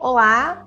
[0.00, 0.64] Olá,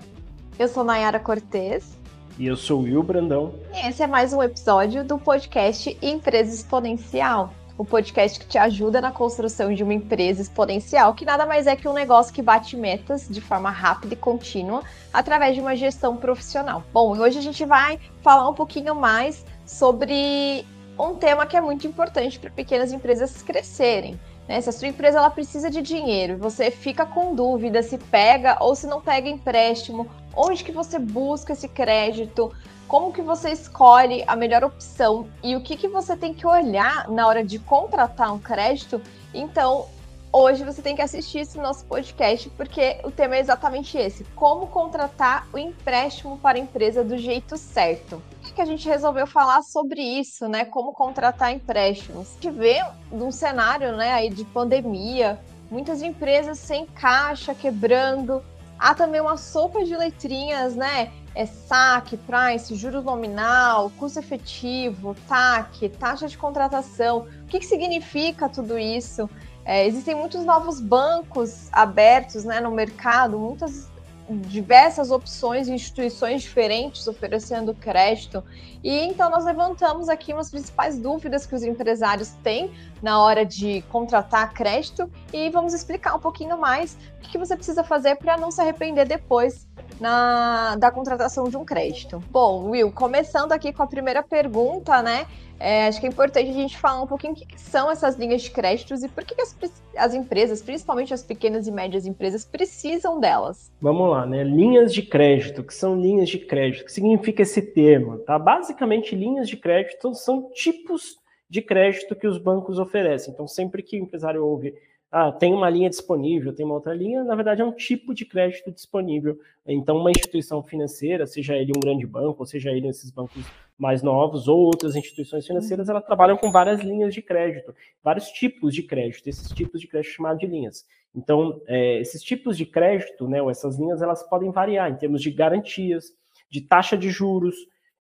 [0.59, 1.97] eu sou Nayara Cortez.
[2.37, 3.55] E eu sou o Will Brandão.
[3.73, 7.53] E esse é mais um episódio do podcast Empresa Exponencial.
[7.77, 11.77] O podcast que te ajuda na construção de uma empresa exponencial, que nada mais é
[11.77, 14.83] que um negócio que bate metas de forma rápida e contínua
[15.13, 16.83] através de uma gestão profissional.
[16.91, 20.65] Bom, hoje a gente vai falar um pouquinho mais sobre
[20.99, 24.59] um tema que é muito importante para pequenas empresas crescerem, né?
[24.61, 28.75] Se a sua empresa ela precisa de dinheiro, você fica com dúvida se pega ou
[28.75, 32.51] se não pega empréstimo, onde que você busca esse crédito,
[32.87, 37.09] como que você escolhe a melhor opção e o que, que você tem que olhar
[37.09, 39.01] na hora de contratar um crédito,
[39.33, 39.87] então
[40.31, 44.67] hoje você tem que assistir esse nosso podcast, porque o tema é exatamente esse: como
[44.67, 48.21] contratar o empréstimo para a empresa do jeito certo.
[48.41, 50.65] Que a gente resolveu falar sobre isso, né?
[50.65, 52.29] Como contratar empréstimos?
[52.29, 58.43] A gente vê num cenário né, aí de pandemia, muitas empresas sem caixa, quebrando.
[58.77, 61.11] Há também uma sopa de letrinhas, né?
[61.33, 67.27] É saque, price, juros nominal, custo efetivo, TAC, taxa de contratação.
[67.43, 69.29] O que, que significa tudo isso?
[69.63, 73.90] É, existem muitos novos bancos abertos né, no mercado, muitas
[74.37, 78.43] diversas opções e instituições diferentes oferecendo crédito.
[78.83, 83.81] E então nós levantamos aqui umas principais dúvidas que os empresários têm na hora de
[83.83, 88.51] contratar crédito e vamos explicar um pouquinho mais o que você precisa fazer para não
[88.51, 89.67] se arrepender depois
[90.01, 92.21] na, da contratação de um crédito.
[92.31, 95.27] Bom, Will, começando aqui com a primeira pergunta, né?
[95.59, 98.41] É, acho que é importante a gente falar um pouquinho o que, são essas linhas
[98.41, 99.55] de créditos e por que, que as,
[99.95, 103.71] as, empresas, principalmente as pequenas e médias empresas, precisam delas.
[103.79, 104.43] Vamos lá, né?
[104.43, 108.17] Linhas de crédito, que são linhas de crédito, o que significa esse termo?
[108.17, 108.39] Tá?
[108.39, 113.31] Basicamente, linhas de crédito são tipos de crédito que os bancos oferecem.
[113.31, 114.73] Então, sempre que o empresário ouve
[115.11, 118.23] ah, tem uma linha disponível, tem uma outra linha, na verdade é um tipo de
[118.23, 119.37] crédito disponível.
[119.67, 123.45] Então, uma instituição financeira, seja ele um grande banco, ou seja ele esses bancos
[123.77, 128.73] mais novos, ou outras instituições financeiras, elas trabalham com várias linhas de crédito, vários tipos
[128.73, 130.85] de crédito, esses tipos de crédito chamados de linhas.
[131.13, 135.21] Então, é, esses tipos de crédito, né, ou essas linhas, elas podem variar em termos
[135.21, 136.13] de garantias,
[136.49, 137.55] de taxa de juros,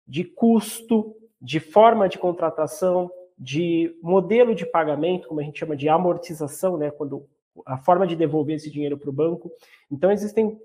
[0.06, 5.88] de custo, de forma de contratação, de modelo de pagamento, como a gente chama de
[5.88, 7.28] amortização, né, quando
[7.66, 9.52] a forma de devolver esse dinheiro para o banco.
[9.92, 10.60] Então, existem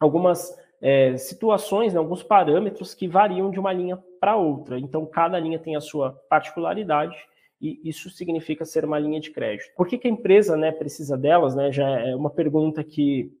[0.00, 4.78] algumas é, situações, né, alguns parâmetros que variam de uma linha para outra.
[4.78, 7.16] Então, cada linha tem a sua particularidade
[7.60, 9.72] e isso significa ser uma linha de crédito.
[9.76, 11.54] Por que, que a empresa né, precisa delas?
[11.54, 13.32] Né, já é uma pergunta que,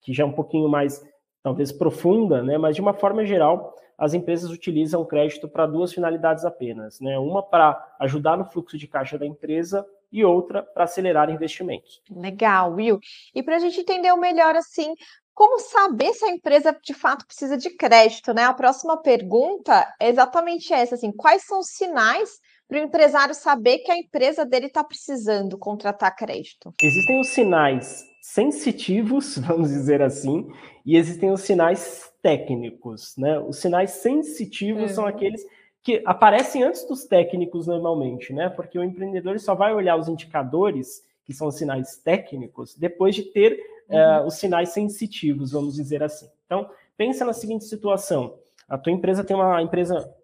[0.00, 1.06] que já é um pouquinho mais,
[1.42, 6.44] talvez, profunda, né, mas de uma forma geral, as empresas utilizam crédito para duas finalidades
[6.44, 7.18] apenas, né?
[7.18, 12.00] Uma para ajudar no fluxo de caixa da empresa e outra para acelerar investimentos.
[12.08, 13.00] Legal, Will.
[13.34, 14.94] E para a gente entender o melhor assim,
[15.34, 18.44] como saber se a empresa de fato precisa de crédito, né?
[18.44, 22.38] A próxima pergunta é exatamente essa, assim, quais são os sinais
[22.68, 26.72] para o empresário saber que a empresa dele está precisando contratar crédito?
[26.82, 30.46] Existem os sinais sensitivos, vamos dizer assim,
[30.84, 33.38] e existem os sinais técnicos, né?
[33.38, 35.44] Os sinais sensitivos são aqueles
[35.82, 38.48] que aparecem antes dos técnicos normalmente, né?
[38.48, 43.22] Porque o empreendedor só vai olhar os indicadores, que são os sinais técnicos, depois de
[43.22, 43.58] ter
[43.88, 43.96] uhum.
[43.96, 46.28] uh, os sinais sensitivos, vamos dizer assim.
[46.46, 50.14] Então, pensa na seguinte situação: a tua empresa tem uma empresa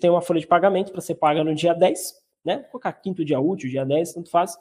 [0.00, 2.14] tem uma folha de pagamento para ser paga no dia 10,
[2.44, 2.58] né?
[2.58, 4.56] Vou colocar quinto dia útil, dia 10, tanto faz.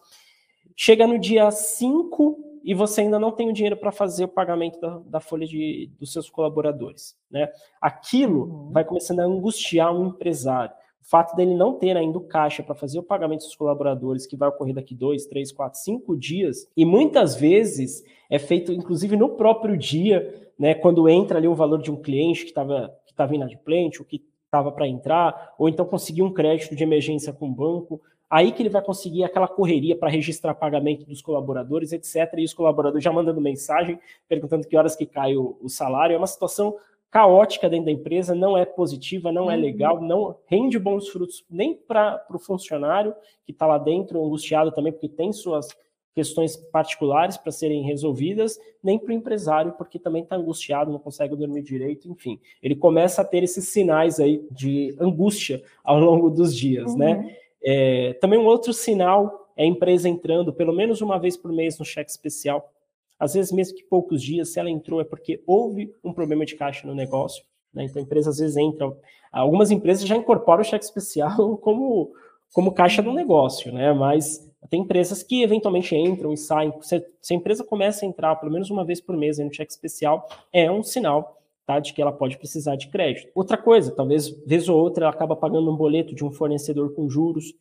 [0.76, 4.82] Chega no dia 5 e você ainda não tem o dinheiro para fazer o pagamento
[4.82, 7.16] da, da, folha de, dos seus colaboradores.
[7.30, 7.48] Né?
[7.80, 8.72] Aquilo uhum.
[8.72, 10.74] vai começando a angustiar um empresário.
[11.00, 14.36] O fato dele não ter ainda o caixa para fazer o pagamento dos colaboradores, que
[14.36, 19.30] vai ocorrer daqui dois, três, quatro, cinco dias, e muitas vezes é feito, inclusive, no
[19.30, 23.36] próprio dia, né, quando entra ali o valor de um cliente que estava que tava
[23.36, 27.54] inadimplente, ou que estava para entrar, ou então conseguir um crédito de emergência com o
[27.54, 32.34] banco, Aí que ele vai conseguir aquela correria para registrar pagamento dos colaboradores, etc.
[32.38, 36.16] E os colaboradores já mandando mensagem, perguntando que horas que cai o, o salário.
[36.16, 36.76] É uma situação
[37.12, 39.62] caótica dentro da empresa, não é positiva, não é uhum.
[39.62, 43.16] legal, não rende bons frutos nem para o funcionário
[43.46, 45.70] que está lá dentro, angustiado também, porque tem suas
[46.14, 51.36] questões particulares para serem resolvidas, nem para o empresário, porque também está angustiado, não consegue
[51.36, 52.40] dormir direito, enfim.
[52.64, 57.16] Ele começa a ter esses sinais aí de angústia ao longo dos dias, né?
[57.16, 57.24] uhum.
[57.24, 57.38] né?
[57.64, 61.80] É, também um outro sinal é a empresa entrando pelo menos uma vez por mês
[61.80, 62.72] no cheque especial.
[63.18, 66.56] Às vezes, mesmo que poucos dias, se ela entrou é porque houve um problema de
[66.56, 67.44] caixa no negócio.
[67.74, 67.86] Né?
[67.86, 68.92] Então, a empresa às vezes entra.
[69.32, 72.12] Algumas empresas já incorporam o cheque especial como,
[72.54, 73.94] como caixa do negócio, né?
[73.94, 76.74] mas Tem empresas que eventualmente entram e saem.
[76.82, 80.28] Se, a empresa começa a entrar pelo menos uma vez por mês no cheque especial,
[80.52, 83.32] é um sinal tá, de que ela pode precisar de crédito.
[83.34, 87.10] Outra coisa, talvez vez ou outra ela acaba pagando um boleto de um fornecedor com
[87.10, 87.54] juros,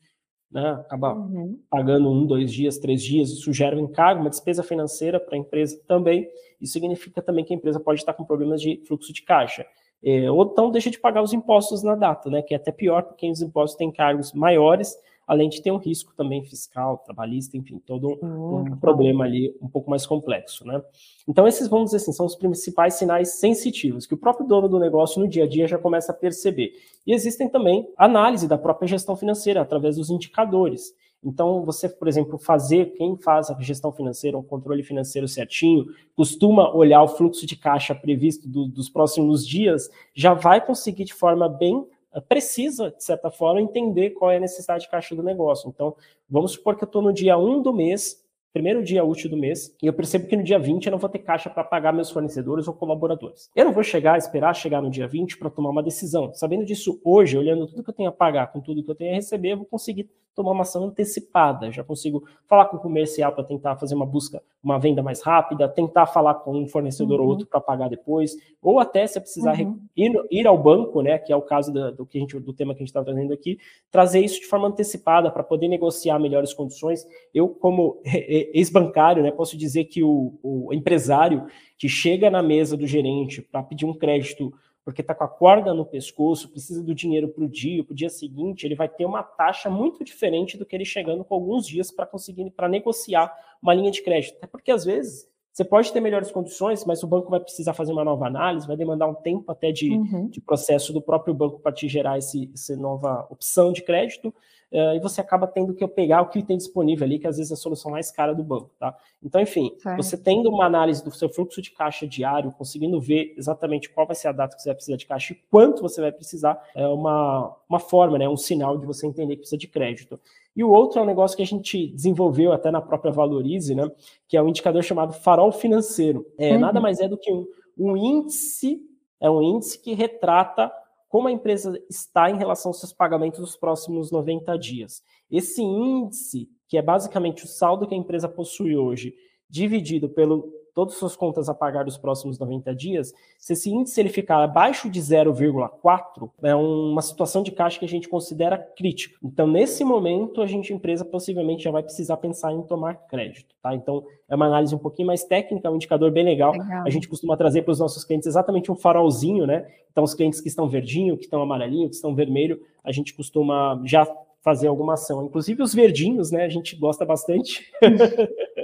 [0.51, 1.59] né, acaba uhum.
[1.69, 5.39] pagando um, dois dias, três dias, isso gera um encargo, uma despesa financeira para a
[5.39, 6.29] empresa também.
[6.61, 9.67] Isso significa também que a empresa pode estar com problemas de fluxo de caixa.
[10.03, 13.03] É, ou então deixa de pagar os impostos na data, né, que é até pior,
[13.03, 17.81] porque os impostos têm cargos maiores além de ter um risco também fiscal, trabalhista, enfim,
[17.85, 20.83] todo um, um problema ali um pouco mais complexo, né?
[21.27, 24.79] Então, esses, vamos dizer assim, são os principais sinais sensitivos que o próprio dono do
[24.79, 26.73] negócio no dia a dia já começa a perceber.
[27.07, 30.95] E existem também análise da própria gestão financeira através dos indicadores.
[31.25, 36.71] Então, você, por exemplo, fazer, quem faz a gestão financeira, o controle financeiro certinho, costuma
[36.75, 41.49] olhar o fluxo de caixa previsto do, dos próximos dias, já vai conseguir de forma
[41.49, 41.87] bem
[42.21, 45.69] precisa, de certa forma, entender qual é a necessidade de caixa do negócio.
[45.69, 45.97] Então,
[46.29, 48.23] vamos supor que eu estou no dia 1 do mês,
[48.53, 51.11] primeiro dia útil do mês, e eu percebo que no dia 20 eu não vou
[51.11, 53.51] ter caixa para pagar meus fornecedores ou colaboradores.
[53.55, 56.33] Eu não vou chegar, esperar chegar no dia 20 para tomar uma decisão.
[56.35, 59.11] Sabendo disso hoje, olhando tudo que eu tenho a pagar com tudo que eu tenho
[59.11, 61.71] a receber, eu vou conseguir tomar uma ação antecipada.
[61.71, 65.69] Já consigo falar com o comercial para tentar fazer uma busca, uma venda mais rápida,
[65.69, 67.27] tentar falar com um fornecedor uhum.
[67.27, 69.79] ou outro para pagar depois, ou até se eu precisar uhum.
[69.97, 72.53] ir, ir ao banco, né, que é o caso do, do que a gente, do
[72.53, 73.59] tema que a gente está trazendo aqui,
[73.91, 77.07] trazer isso de forma antecipada para poder negociar melhores condições.
[77.33, 81.47] Eu, como ex-bancário, né, posso dizer que o, o empresário
[81.79, 84.53] que chega na mesa do gerente para pedir um crédito
[84.85, 87.97] porque está com a corda no pescoço, precisa do dinheiro para o dia, para o
[87.97, 91.67] dia seguinte, ele vai ter uma taxa muito diferente do que ele chegando com alguns
[91.67, 93.33] dias para conseguir, para negociar
[93.63, 94.37] uma linha de crédito.
[94.37, 97.93] Até porque, às vezes, você pode ter melhores condições, mas o banco vai precisar fazer
[97.93, 100.27] uma nova análise, vai demandar um tempo até de, uhum.
[100.27, 104.35] de processo do próprio banco para te gerar esse, essa nova opção de crédito
[104.73, 107.53] uh, e você acaba tendo que pegar o que tem disponível ali, que às vezes
[107.53, 108.97] é a solução mais cara do banco, tá?
[109.23, 109.97] Então, enfim, certo.
[109.97, 114.17] você tendo uma análise do seu fluxo de caixa diário, conseguindo ver exatamente qual vai
[114.17, 116.85] ser a data que você vai precisar de caixa e quanto você vai precisar, é
[116.89, 120.19] uma, uma forma, né, um sinal de você entender que precisa de crédito.
[120.57, 123.91] E o outro é um negócio que a gente desenvolveu até na própria Valorize, né,
[124.29, 126.25] que é um indicador chamado farol financeiro.
[126.39, 126.61] É, uhum.
[126.61, 127.47] Nada mais é do que um,
[127.77, 128.81] um índice,
[129.21, 130.73] é um índice que retrata
[131.09, 135.03] como a empresa está em relação aos seus pagamentos nos próximos 90 dias.
[135.31, 139.15] Esse índice, que é basicamente o saldo que a empresa possui hoje,
[139.49, 144.01] dividido pelo todas as suas contas a pagar nos próximos 90 dias, se esse índice
[144.01, 149.17] ele ficar abaixo de 0,4, é uma situação de caixa que a gente considera crítica.
[149.23, 153.55] Então, nesse momento, a gente, empresa, possivelmente já vai precisar pensar em tomar crédito.
[153.63, 153.75] Tá?
[153.75, 156.53] Então, é uma análise um pouquinho mais técnica, um indicador bem legal.
[156.53, 156.85] legal.
[156.85, 159.67] A gente costuma trazer para os nossos clientes exatamente um farolzinho, né?
[159.93, 163.81] Então, os clientes que estão verdinho, que estão amarelinho, que estão vermelho, a gente costuma
[163.85, 164.05] já
[164.43, 165.25] fazer alguma ação.
[165.25, 166.45] Inclusive os verdinhos, né?
[166.45, 167.73] A gente gosta bastante.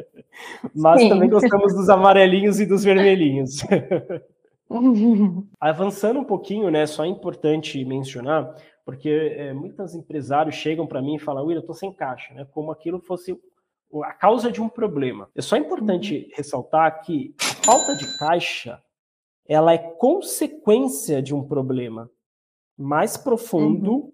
[0.75, 1.09] Mas Sim.
[1.09, 3.59] também gostamos dos amarelinhos e dos vermelhinhos.
[5.61, 6.87] Avançando um pouquinho, né?
[6.87, 8.55] Só é importante mencionar,
[8.85, 12.47] porque é, muitos empresários chegam para mim e falam, Will, eu estou sem caixa, né?
[12.53, 13.37] Como aquilo fosse
[14.05, 15.29] a causa de um problema.
[15.35, 16.37] É só importante uhum.
[16.37, 18.81] ressaltar que a falta de caixa
[19.49, 22.09] ela é consequência de um problema
[22.79, 24.13] mais profundo uhum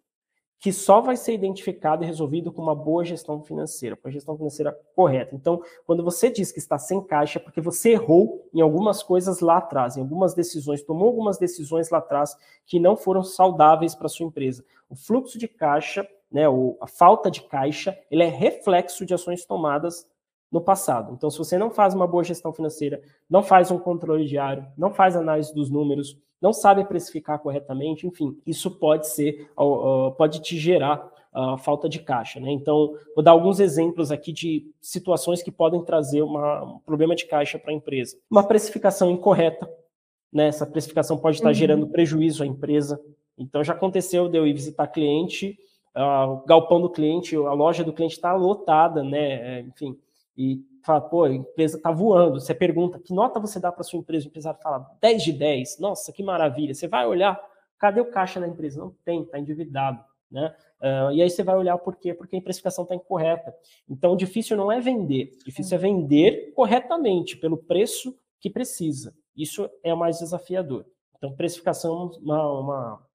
[0.58, 4.36] que só vai ser identificado e resolvido com uma boa gestão financeira, com a gestão
[4.36, 5.34] financeira correta.
[5.34, 9.40] Então, quando você diz que está sem caixa, é porque você errou em algumas coisas
[9.40, 14.08] lá atrás, em algumas decisões, tomou algumas decisões lá atrás que não foram saudáveis para
[14.08, 14.64] sua empresa.
[14.88, 19.44] O fluxo de caixa, né, ou a falta de caixa, ele é reflexo de ações
[19.44, 20.08] tomadas
[20.50, 21.12] no passado.
[21.12, 24.90] Então, se você não faz uma boa gestão financeira, não faz um controle diário, não
[24.90, 29.50] faz análise dos números, não sabe precificar corretamente, enfim, isso pode ser,
[30.16, 32.40] pode te gerar uh, falta de caixa.
[32.40, 32.50] Né?
[32.50, 37.26] Então, vou dar alguns exemplos aqui de situações que podem trazer uma, um problema de
[37.26, 38.16] caixa para a empresa.
[38.30, 39.68] Uma precificação incorreta,
[40.32, 40.48] né?
[40.48, 41.54] essa precificação pode estar uhum.
[41.54, 43.00] gerando prejuízo à empresa.
[43.38, 45.58] Então, já aconteceu de eu ir visitar cliente,
[45.94, 49.58] uh, o galpão do cliente, a loja do cliente está lotada, né?
[49.58, 49.96] É, enfim,
[50.36, 52.40] e fala, pô, a empresa está voando.
[52.40, 54.26] Você pergunta, que nota você dá para sua empresa?
[54.26, 55.78] O empresário fala, 10 de 10.
[55.80, 56.74] Nossa, que maravilha.
[56.74, 57.40] Você vai olhar,
[57.78, 58.78] cadê o caixa da empresa?
[58.78, 60.02] Não tem, está endividado.
[60.30, 60.54] Né?
[60.80, 62.12] Uh, e aí você vai olhar por quê?
[62.12, 63.54] Porque a precificação está incorreta.
[63.88, 69.14] Então, difícil não é vender, difícil é vender corretamente, pelo preço que precisa.
[69.36, 70.84] Isso é o mais desafiador.
[71.16, 73.05] Então, precificação é uma, uma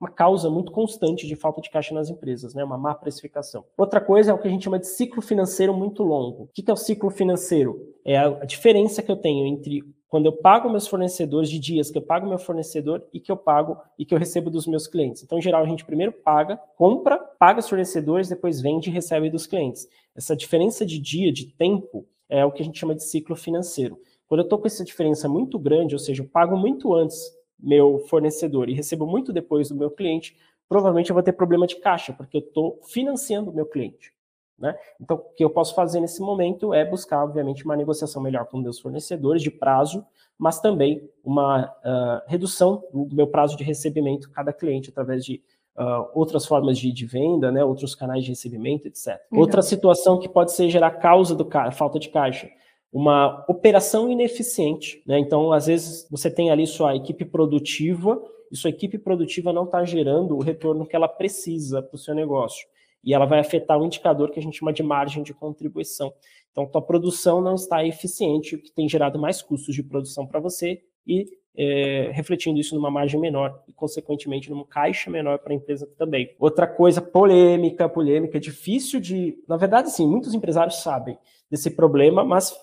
[0.00, 2.64] uma causa muito constante de falta de caixa nas empresas, né?
[2.64, 3.64] uma má precificação.
[3.76, 6.44] Outra coisa é o que a gente chama de ciclo financeiro muito longo.
[6.44, 7.78] O que é o ciclo financeiro?
[8.04, 11.98] É a diferença que eu tenho entre quando eu pago meus fornecedores de dias que
[11.98, 15.22] eu pago meu fornecedor e que eu pago e que eu recebo dos meus clientes.
[15.22, 19.30] Então, em geral, a gente primeiro paga, compra, paga os fornecedores, depois vende e recebe
[19.30, 19.86] dos clientes.
[20.16, 24.00] Essa diferença de dia, de tempo, é o que a gente chama de ciclo financeiro.
[24.26, 27.20] Quando eu estou com essa diferença muito grande, ou seja, eu pago muito antes
[27.62, 30.36] meu fornecedor e recebo muito depois do meu cliente,
[30.68, 34.12] provavelmente eu vou ter problema de caixa, porque eu estou financiando o meu cliente.
[34.60, 34.76] Né?
[35.00, 38.58] Então, o que eu posso fazer nesse momento é buscar, obviamente, uma negociação melhor com
[38.58, 40.04] meus fornecedores de prazo,
[40.38, 45.42] mas também uma uh, redução do meu prazo de recebimento cada cliente através de
[45.78, 47.64] uh, outras formas de, de, venda, né?
[47.64, 49.18] outros canais de recebimento, etc.
[49.32, 52.50] Outra situação que pode ser gerar causa do falta de caixa,
[52.92, 55.02] uma operação ineficiente.
[55.06, 55.18] Né?
[55.18, 58.20] Então, às vezes, você tem ali sua equipe produtiva
[58.50, 62.14] e sua equipe produtiva não está gerando o retorno que ela precisa para o seu
[62.14, 62.66] negócio
[63.02, 66.12] e ela vai afetar o indicador que a gente chama de margem de contribuição.
[66.52, 70.40] Então, tua produção não está eficiente, o que tem gerado mais custos de produção para
[70.40, 75.56] você e é, refletindo isso numa margem menor e, consequentemente, num caixa menor para a
[75.56, 76.34] empresa também.
[76.38, 79.42] Outra coisa polêmica, polêmica, difícil de.
[79.48, 81.18] Na verdade, sim, muitos empresários sabem
[81.50, 82.54] desse problema, mas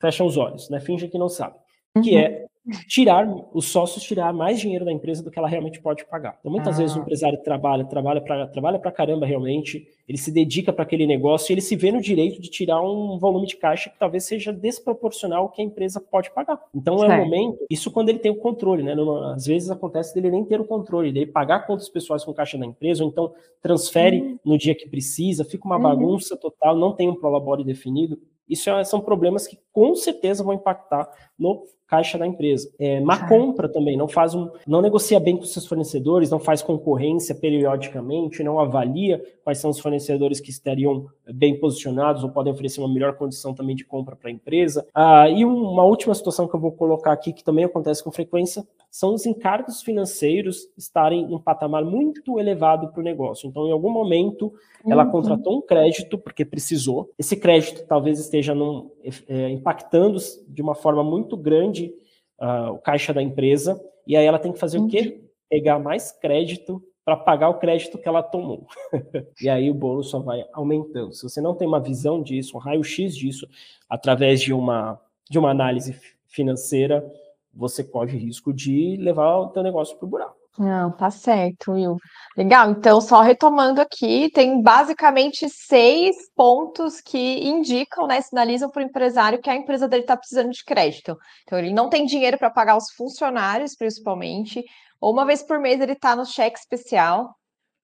[0.00, 0.80] fecham os olhos, né?
[0.80, 1.58] Fingem que não sabem.
[1.94, 2.02] Uhum.
[2.02, 2.46] Que é
[2.88, 6.36] tirar os sócios tirar mais dinheiro da empresa do que ela realmente pode pagar.
[6.40, 6.78] Então, muitas ah.
[6.78, 11.06] vezes o empresário trabalha, trabalha para trabalha para caramba realmente, ele se dedica para aquele
[11.06, 14.24] negócio e ele se vê no direito de tirar um volume de caixa que talvez
[14.24, 16.60] seja desproporcional ao que a empresa pode pagar.
[16.74, 17.12] Então, certo.
[17.12, 18.96] é um momento, isso quando ele tem o controle, né?
[19.34, 22.66] Às vezes acontece dele nem ter o controle, dele pagar contas pessoais com caixa da
[22.66, 24.38] empresa, ou então transfere uhum.
[24.44, 25.82] no dia que precisa, fica uma uhum.
[25.82, 28.18] bagunça total, não tem um prolabore definido.
[28.48, 31.06] Isso é, são problemas que com certeza vão impactar
[31.38, 32.72] no caixa da empresa.
[32.78, 36.62] É, má compra também, não faz um, não negocia bem com seus fornecedores, não faz
[36.62, 42.80] concorrência periodicamente, não avalia quais são os fornecedores que estariam bem posicionados ou podem oferecer
[42.80, 44.86] uma melhor condição também de compra para a empresa.
[44.94, 48.66] Ah, e uma última situação que eu vou colocar aqui, que também acontece com frequência,
[48.90, 53.46] são os encargos financeiros estarem em um patamar muito elevado para o negócio.
[53.46, 54.52] Então, em algum momento,
[54.88, 55.10] ela uhum.
[55.10, 57.10] contratou um crédito porque precisou.
[57.18, 58.90] Esse crédito talvez esteja num,
[59.28, 61.92] é, impactando de uma forma muito grande
[62.40, 64.86] uh, o caixa da empresa, e aí ela tem que fazer uhum.
[64.86, 65.20] o quê?
[65.50, 68.66] Pegar mais crédito para pagar o crédito que ela tomou.
[69.42, 71.12] e aí o bolo só vai aumentando.
[71.12, 73.48] Se você não tem uma visão disso, um raio-x disso,
[73.88, 77.04] através de uma, de uma análise financeira,
[77.52, 80.36] você corre risco de levar o teu negócio para o buraco.
[80.58, 81.96] Não, tá certo, Will.
[82.36, 82.70] Legal.
[82.70, 89.40] Então, só retomando aqui, tem basicamente seis pontos que indicam, né, sinalizam para o empresário
[89.40, 91.14] que a empresa dele está precisando de crédito.
[91.42, 94.64] Então, ele não tem dinheiro para pagar os funcionários, principalmente,
[94.98, 97.34] ou uma vez por mês ele está no cheque especial.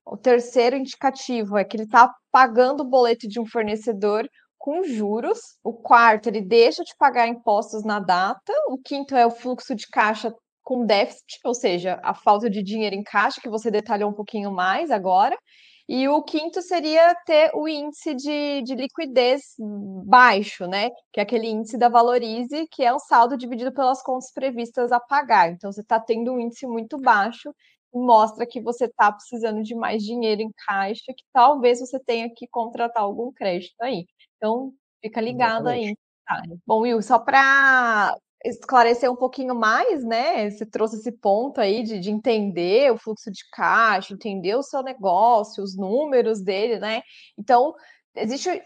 [0.05, 4.27] O terceiro indicativo é que ele está pagando o boleto de um fornecedor
[4.59, 5.39] com juros.
[5.63, 8.53] O quarto, ele deixa de pagar impostos na data.
[8.69, 12.95] O quinto é o fluxo de caixa com déficit, ou seja, a falta de dinheiro
[12.95, 15.37] em caixa, que você detalhou um pouquinho mais agora.
[15.89, 19.43] E o quinto seria ter o índice de, de liquidez
[20.07, 20.91] baixo, né?
[21.13, 25.01] Que é aquele índice da Valorize, que é o saldo dividido pelas contas previstas a
[25.01, 25.51] pagar.
[25.51, 27.53] Então, você está tendo um índice muito baixo
[27.93, 32.31] e mostra que você está precisando de mais dinheiro em caixa, que talvez você tenha
[32.35, 34.07] que contratar algum crédito aí.
[34.37, 35.99] Então, fica ligado Exatamente.
[36.29, 36.59] aí.
[36.67, 40.51] Bom, Will, só para esclarecer um pouquinho mais, né?
[40.51, 44.83] Você trouxe esse ponto aí de, de entender o fluxo de caixa, entender o seu
[44.83, 47.03] negócio, os números dele, né?
[47.39, 47.75] Então,
[48.15, 48.63] existe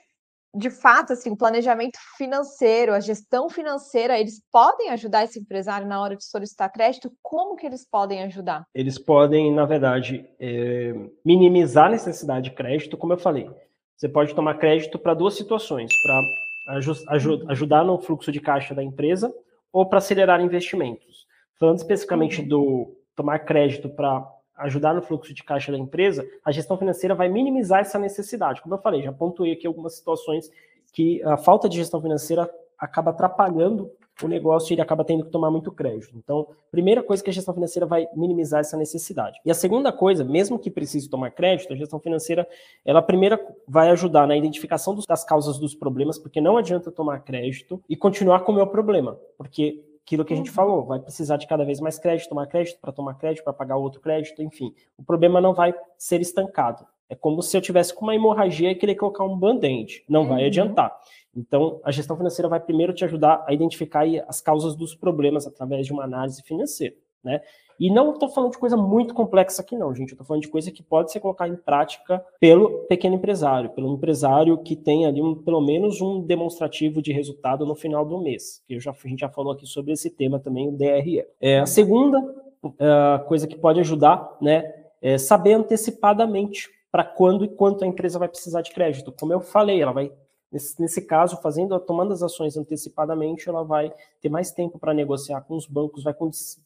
[0.56, 6.00] de fato assim, o planejamento financeiro, a gestão financeira, eles podem ajudar esse empresário na
[6.00, 7.12] hora de solicitar crédito?
[7.22, 8.64] Como que eles podem ajudar?
[8.74, 13.50] Eles podem, na verdade, é, minimizar a necessidade de crédito, como eu falei.
[13.96, 17.50] Você pode tomar crédito para duas situações, para uhum.
[17.50, 19.32] ajudar no fluxo de caixa da empresa
[19.76, 21.26] ou para acelerar investimentos.
[21.60, 22.48] Falando especificamente uhum.
[22.48, 27.28] do tomar crédito para ajudar no fluxo de caixa da empresa, a gestão financeira vai
[27.28, 28.62] minimizar essa necessidade.
[28.62, 30.50] Como eu falei, já pontuei aqui algumas situações
[30.94, 33.90] que a falta de gestão financeira acaba atrapalhando
[34.22, 36.16] o negócio ele acaba tendo que tomar muito crédito.
[36.16, 39.38] Então, primeira coisa que a gestão financeira vai minimizar essa necessidade.
[39.44, 42.48] E a segunda coisa, mesmo que precise tomar crédito, a gestão financeira,
[42.84, 47.82] ela primeira vai ajudar na identificação das causas dos problemas, porque não adianta tomar crédito
[47.88, 50.54] e continuar com o meu problema, porque aquilo que a gente uhum.
[50.54, 53.76] falou, vai precisar de cada vez mais crédito, tomar crédito para tomar crédito, para pagar
[53.76, 54.72] outro crédito, enfim.
[54.96, 56.86] O problema não vai ser estancado.
[57.08, 60.04] É como se eu tivesse com uma hemorragia e querer colocar um band-aid.
[60.08, 60.28] Não uhum.
[60.28, 60.96] vai adiantar.
[61.34, 65.86] Então, a gestão financeira vai primeiro te ajudar a identificar as causas dos problemas através
[65.86, 66.96] de uma análise financeira.
[67.22, 67.40] né?
[67.78, 70.12] E não estou falando de coisa muito complexa aqui, não, gente.
[70.12, 74.56] Estou falando de coisa que pode ser colocada em prática pelo pequeno empresário, pelo empresário
[74.58, 78.62] que tem ali um, pelo menos um demonstrativo de resultado no final do mês.
[78.68, 81.22] Eu já, a gente já falou aqui sobre esse tema também, o DRE.
[81.38, 82.18] É, a segunda
[82.64, 84.72] uh, coisa que pode ajudar, né,
[85.02, 89.12] é saber antecipadamente para quando e quanto a empresa vai precisar de crédito.
[89.12, 90.10] Como eu falei, ela vai
[90.50, 95.42] Nesse, nesse, caso, fazendo, tomando as ações antecipadamente, ela vai ter mais tempo para negociar
[95.42, 96.14] com os bancos, vai,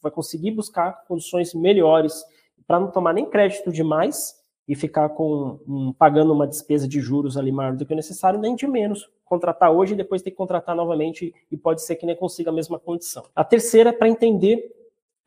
[0.02, 2.22] vai conseguir buscar condições melhores
[2.66, 7.38] para não tomar nem crédito demais e ficar com um, pagando uma despesa de juros
[7.38, 9.10] ali maior do que o necessário, nem de menos.
[9.24, 12.54] Contratar hoje e depois ter que contratar novamente e pode ser que nem consiga a
[12.54, 13.24] mesma condição.
[13.34, 14.72] A terceira é para entender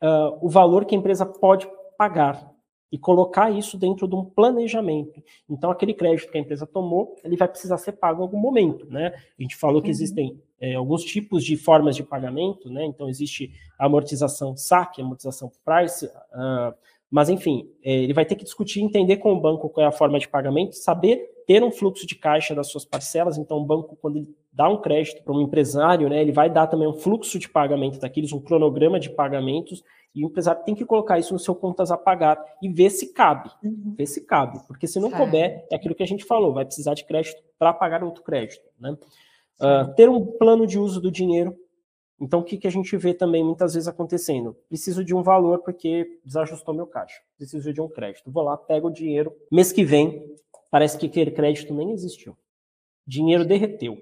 [0.00, 1.68] uh, o valor que a empresa pode
[1.98, 2.53] pagar
[2.90, 5.22] e colocar isso dentro de um planejamento.
[5.48, 8.86] Então, aquele crédito que a empresa tomou, ele vai precisar ser pago em algum momento,
[8.86, 9.14] né?
[9.38, 9.92] A gente falou que uhum.
[9.92, 12.84] existem é, alguns tipos de formas de pagamento, né?
[12.84, 16.74] Então, existe amortização saque, amortização price, uh,
[17.10, 19.92] mas, enfim, é, ele vai ter que discutir, entender com o banco qual é a
[19.92, 23.38] forma de pagamento, saber ter um fluxo de caixa das suas parcelas.
[23.38, 26.68] Então, o banco, quando ele dá um crédito para um empresário, né, ele vai dar
[26.68, 29.82] também um fluxo de pagamento daqueles, um cronograma de pagamentos,
[30.14, 33.12] e o empresário tem que colocar isso no seu contas a pagar e ver se
[33.12, 33.50] cabe.
[33.64, 33.94] Uhum.
[33.98, 34.60] Ver se cabe.
[34.68, 35.24] Porque se não certo.
[35.24, 38.62] couber, é aquilo que a gente falou, vai precisar de crédito para pagar outro crédito.
[38.78, 38.96] Né?
[39.60, 41.56] Uh, ter um plano de uso do dinheiro.
[42.20, 44.56] Então, o que, que a gente vê também muitas vezes acontecendo?
[44.68, 47.20] Preciso de um valor porque desajustou meu caixa.
[47.36, 48.30] Preciso de um crédito.
[48.30, 49.34] Vou lá, pego o dinheiro.
[49.50, 50.24] Mês que vem,
[50.70, 52.36] parece que aquele crédito nem existiu.
[53.04, 53.98] Dinheiro derreteu.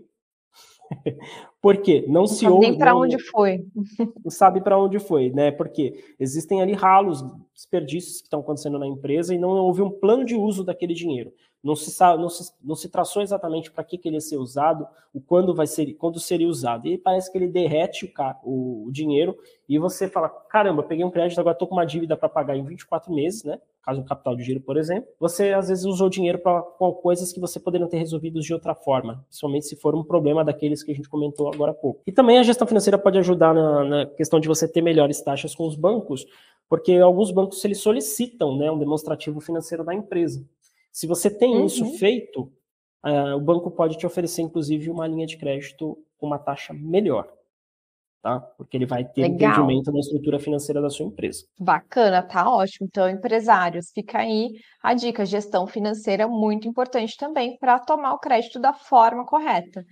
[1.61, 2.05] Por quê?
[2.07, 2.69] Não, não se ouve.
[2.69, 3.67] Nem para onde foi.
[4.25, 5.51] Não sabe para onde foi, né?
[5.51, 10.25] Porque existem ali ralos, desperdícios que estão acontecendo na empresa e não houve um plano
[10.25, 11.33] de uso daquele dinheiro.
[11.63, 14.37] Não se, sabe, não se, não se traçou exatamente para que, que ele ia ser
[14.37, 16.89] usado, o quando vai ser, quando seria usado.
[16.89, 19.37] E parece que ele derrete o, o, o dinheiro
[19.69, 22.65] e você fala: caramba, peguei um crédito, agora estou com uma dívida para pagar em
[22.65, 23.61] 24 meses, né?
[23.83, 25.09] Caso um capital de giro, por exemplo.
[25.19, 26.63] Você às vezes usou dinheiro para
[27.03, 30.85] coisas que você poderia ter resolvido de outra forma, principalmente se for um problema daqueles
[30.85, 32.01] que a gente comentou agora há pouco.
[32.07, 35.53] E também a gestão financeira pode ajudar na, na questão de você ter melhores taxas
[35.55, 36.25] com os bancos,
[36.69, 40.47] porque alguns bancos eles solicitam né, um demonstrativo financeiro da empresa.
[40.93, 41.67] Se você tem uhum.
[41.67, 42.43] isso feito,
[43.05, 47.29] uh, o banco pode te oferecer, inclusive, uma linha de crédito com uma taxa melhor.
[48.23, 48.39] Tá?
[48.57, 49.51] Porque ele vai ter Legal.
[49.51, 51.43] entendimento da estrutura financeira da sua empresa.
[51.59, 52.87] Bacana, tá ótimo.
[52.89, 54.51] Então, empresários, fica aí
[54.81, 59.85] a dica: gestão financeira é muito importante também para tomar o crédito da forma correta.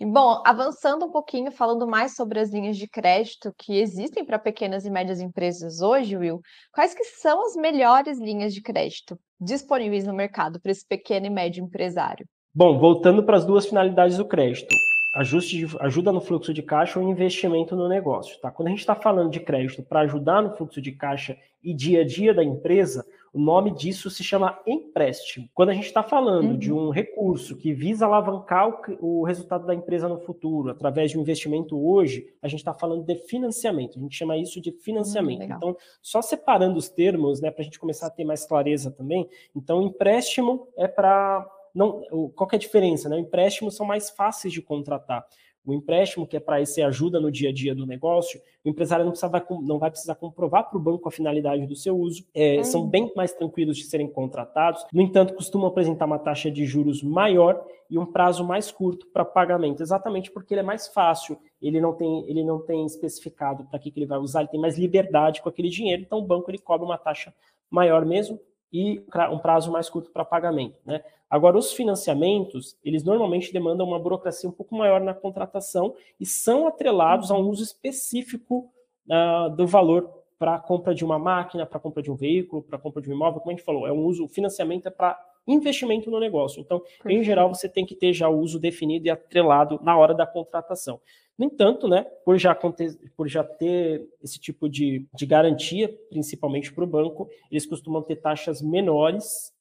[0.00, 4.38] E, bom, avançando um pouquinho, falando mais sobre as linhas de crédito que existem para
[4.38, 6.40] pequenas e médias empresas hoje, Will,
[6.74, 11.30] quais que são as melhores linhas de crédito disponíveis no mercado para esse pequeno e
[11.30, 12.26] médio empresário?
[12.52, 14.74] Bom, voltando para as duas finalidades do crédito
[15.16, 18.38] ajuste de, ajuda no fluxo de caixa ou investimento no negócio.
[18.40, 18.50] Tá?
[18.50, 22.02] Quando a gente está falando de crédito para ajudar no fluxo de caixa e dia
[22.02, 25.48] a dia da empresa, o nome disso se chama empréstimo.
[25.54, 26.58] Quando a gente está falando uhum.
[26.58, 28.68] de um recurso que visa alavancar
[29.00, 32.74] o, o, resultado da empresa no futuro, através de um investimento hoje, a gente está
[32.74, 33.98] falando de financiamento.
[33.98, 35.40] A gente chama isso de financiamento.
[35.40, 38.90] Uhum, então, só separando os termos, né, para a gente começar a ter mais clareza
[38.90, 39.28] também.
[39.54, 43.08] Então, empréstimo é para não, qual é a diferença?
[43.08, 43.16] Né?
[43.16, 45.26] O empréstimo são mais fáceis de contratar.
[45.66, 49.04] O empréstimo, que é para esse ajuda no dia a dia do negócio, o empresário
[49.04, 52.62] não, precisa, não vai precisar comprovar para o banco a finalidade do seu uso, é,
[52.62, 57.02] são bem mais tranquilos de serem contratados, no entanto, costumam apresentar uma taxa de juros
[57.02, 61.80] maior e um prazo mais curto para pagamento, exatamente porque ele é mais fácil, ele
[61.80, 64.78] não tem, ele não tem especificado para que, que ele vai usar, ele tem mais
[64.78, 67.34] liberdade com aquele dinheiro, então o banco ele cobra uma taxa
[67.68, 68.38] maior mesmo,
[68.72, 70.78] e um prazo mais curto para pagamento.
[70.84, 71.02] Né?
[71.28, 76.66] Agora, os financiamentos, eles normalmente demandam uma burocracia um pouco maior na contratação e são
[76.66, 78.70] atrelados a um uso específico
[79.08, 83.00] uh, do valor para compra de uma máquina, para compra de um veículo, para compra
[83.00, 86.10] de um imóvel, como a gente falou, é um uso, o financiamento é para investimento
[86.10, 86.60] no negócio.
[86.60, 87.10] Então, Perfeito.
[87.10, 90.26] em geral, você tem que ter já o uso definido e atrelado na hora da
[90.26, 91.00] contratação.
[91.38, 96.84] No entanto, né, por, já por já ter esse tipo de, de garantia, principalmente para
[96.84, 99.52] o banco, eles costumam ter taxas menores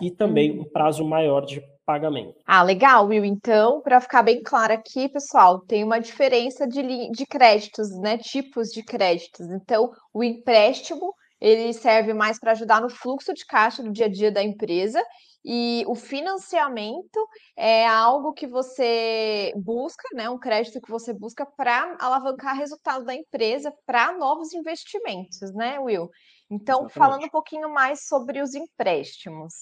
[0.00, 2.36] e também um prazo maior de pagamento.
[2.46, 3.24] Ah, legal, Will.
[3.24, 8.16] Então, para ficar bem claro aqui, pessoal, tem uma diferença de, de créditos, né?
[8.18, 9.50] Tipos de créditos.
[9.50, 14.10] Então, o empréstimo ele serve mais para ajudar no fluxo de caixa do dia a
[14.10, 15.02] dia da empresa
[15.44, 20.28] e o financiamento é algo que você busca, né?
[20.28, 26.10] Um crédito que você busca para alavancar resultado da empresa para novos investimentos, né, Will?
[26.50, 26.94] Então, Exatamente.
[26.94, 29.54] falando um pouquinho mais sobre os empréstimos,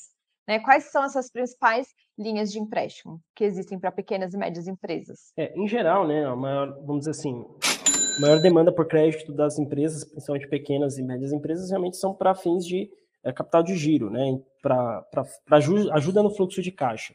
[0.49, 0.61] né?
[0.61, 5.33] Quais são essas principais linhas de empréstimo que existem para pequenas e médias empresas?
[5.37, 7.45] É, em geral, né, a maior, vamos dizer assim,
[8.19, 12.67] maior demanda por crédito das empresas, principalmente pequenas e médias empresas, realmente são para fins
[12.67, 12.91] de
[13.23, 14.41] é, capital de giro, né?
[14.63, 15.05] Para
[15.93, 17.15] ajuda no fluxo de caixa.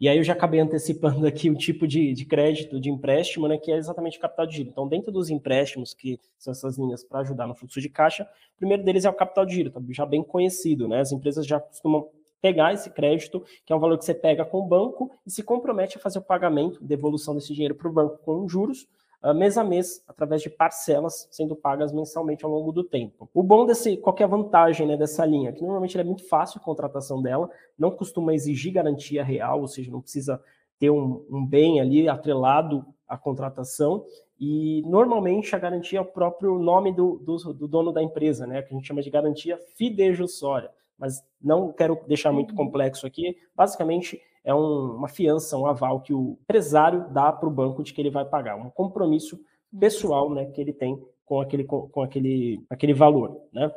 [0.00, 3.58] E aí eu já acabei antecipando aqui o tipo de, de crédito, de empréstimo, né,
[3.58, 4.70] que é exatamente capital de giro.
[4.70, 8.24] Então, dentro dos empréstimos, que são essas linhas para ajudar no fluxo de caixa,
[8.56, 11.00] o primeiro deles é o capital de giro, tá já bem conhecido, né?
[11.00, 12.08] As empresas já costumam
[12.40, 15.42] pegar esse crédito, que é um valor que você pega com o banco, e se
[15.42, 18.88] compromete a fazer o pagamento, devolução desse dinheiro para o banco com juros,
[19.34, 23.28] mês a mês, através de parcelas sendo pagas mensalmente ao longo do tempo.
[23.34, 27.20] O bom desse, qualquer vantagem né, dessa linha, que normalmente é muito fácil a contratação
[27.20, 30.42] dela, não costuma exigir garantia real, ou seja, não precisa
[30.78, 34.06] ter um, um bem ali atrelado à contratação,
[34.40, 38.62] e normalmente a garantia é o próprio nome do, do, do, dono da empresa, né?
[38.62, 40.70] Que a gente chama de garantia fidejussória.
[40.98, 42.56] Mas não quero deixar muito uhum.
[42.56, 43.36] complexo aqui.
[43.54, 47.92] Basicamente, é um, uma fiança, um aval que o empresário dá para o banco de
[47.92, 49.38] que ele vai pagar, um compromisso
[49.78, 53.40] pessoal né, que ele tem com aquele, com, com aquele, aquele valor.
[53.52, 53.70] Né?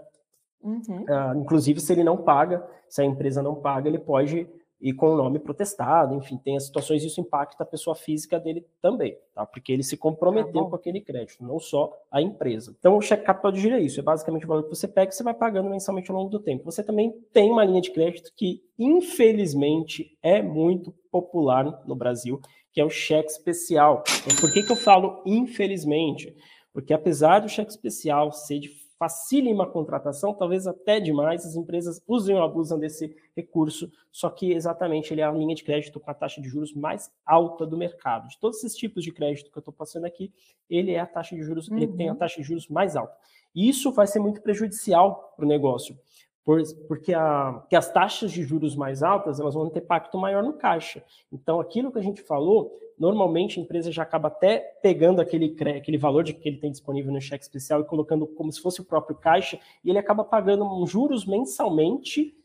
[0.61, 1.03] Uhum.
[1.03, 4.47] Uh, inclusive, se ele não paga, se a empresa não paga, ele pode
[4.83, 8.67] e com o nome protestado, enfim, tem as situações, isso impacta a pessoa física dele
[8.81, 9.45] também, tá?
[9.45, 12.75] Porque ele se comprometeu tá com aquele crédito, não só a empresa.
[12.77, 15.09] Então, o cheque capital de giro é isso, é basicamente o valor que você pega
[15.09, 16.65] e você vai pagando mensalmente ao longo do tempo.
[16.65, 22.41] Você também tem uma linha de crédito que, infelizmente, é muito popular no Brasil,
[22.73, 24.03] que é o cheque especial.
[24.25, 26.35] Então, por que, que eu falo infelizmente?
[26.73, 32.01] Porque apesar do cheque especial ser de facilima a contratação, talvez até demais, as empresas
[32.07, 36.09] usam ou abusam desse recurso, só que exatamente ele é a linha de crédito com
[36.09, 38.29] a taxa de juros mais alta do mercado.
[38.29, 40.31] De todos esses tipos de crédito que eu estou passando aqui,
[40.69, 41.75] ele é a taxa de juros, uhum.
[41.75, 42.17] ele tem a uhum.
[42.17, 43.13] taxa de juros mais alta.
[43.53, 45.99] E isso vai ser muito prejudicial para o negócio,
[46.45, 50.53] porque, a, porque as taxas de juros mais altas elas vão ter impacto maior no
[50.53, 51.03] caixa.
[51.31, 55.97] Então, aquilo que a gente falou, normalmente a empresa já acaba até pegando aquele, aquele
[55.97, 58.85] valor de que ele tem disponível no cheque especial e colocando como se fosse o
[58.85, 62.35] próprio caixa, e ele acaba pagando um juros mensalmente,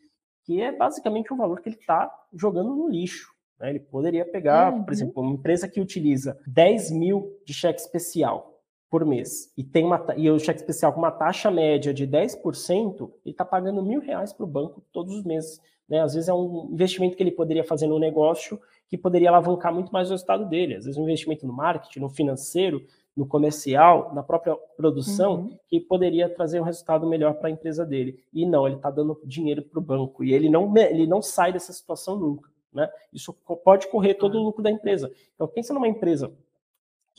[0.45, 3.33] que é basicamente o valor que ele está jogando no lixo.
[3.59, 3.71] Né?
[3.71, 4.85] Ele poderia pegar, uhum.
[4.85, 8.58] por exemplo, uma empresa que utiliza 10 mil de cheque especial
[8.91, 13.11] por mês e tem uma e o cheque especial com uma taxa média de 10%,
[13.25, 15.61] ele está pagando mil reais para o banco todos os meses.
[15.89, 16.01] Né?
[16.01, 19.93] Às vezes é um investimento que ele poderia fazer no negócio que poderia alavancar muito
[19.93, 20.77] mais o resultado dele.
[20.77, 22.83] Às vezes um investimento no marketing, no financeiro,
[23.15, 25.59] no comercial, na própria produção, uhum.
[25.67, 28.23] que poderia trazer um resultado melhor para a empresa dele.
[28.33, 31.53] E não, ele está dando dinheiro para o banco e ele não, ele não sai
[31.53, 32.49] dessa situação nunca.
[32.73, 32.89] Né?
[33.13, 33.33] Isso
[33.65, 35.11] pode correr todo o lucro da empresa.
[35.35, 36.33] Então pensa numa empresa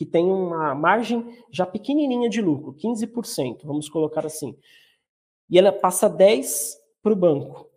[0.00, 4.56] que tem uma margem já pequenininha de lucro, 15%, vamos colocar assim,
[5.50, 7.70] e ela passa 10 para o banco,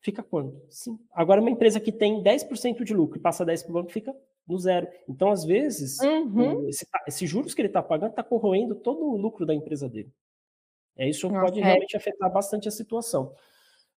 [0.00, 0.60] fica quanto?
[0.68, 0.98] Sim.
[1.14, 4.12] Agora, uma empresa que tem 10% de lucro e passa 10 para o banco, fica
[4.48, 4.88] no zero.
[5.08, 6.68] Então, às vezes, uhum.
[6.68, 10.12] esse, esse, juros que ele está pagando está corroendo todo o lucro da empresa dele.
[10.96, 11.62] É, isso Nossa, pode é.
[11.62, 13.32] realmente afetar bastante a situação.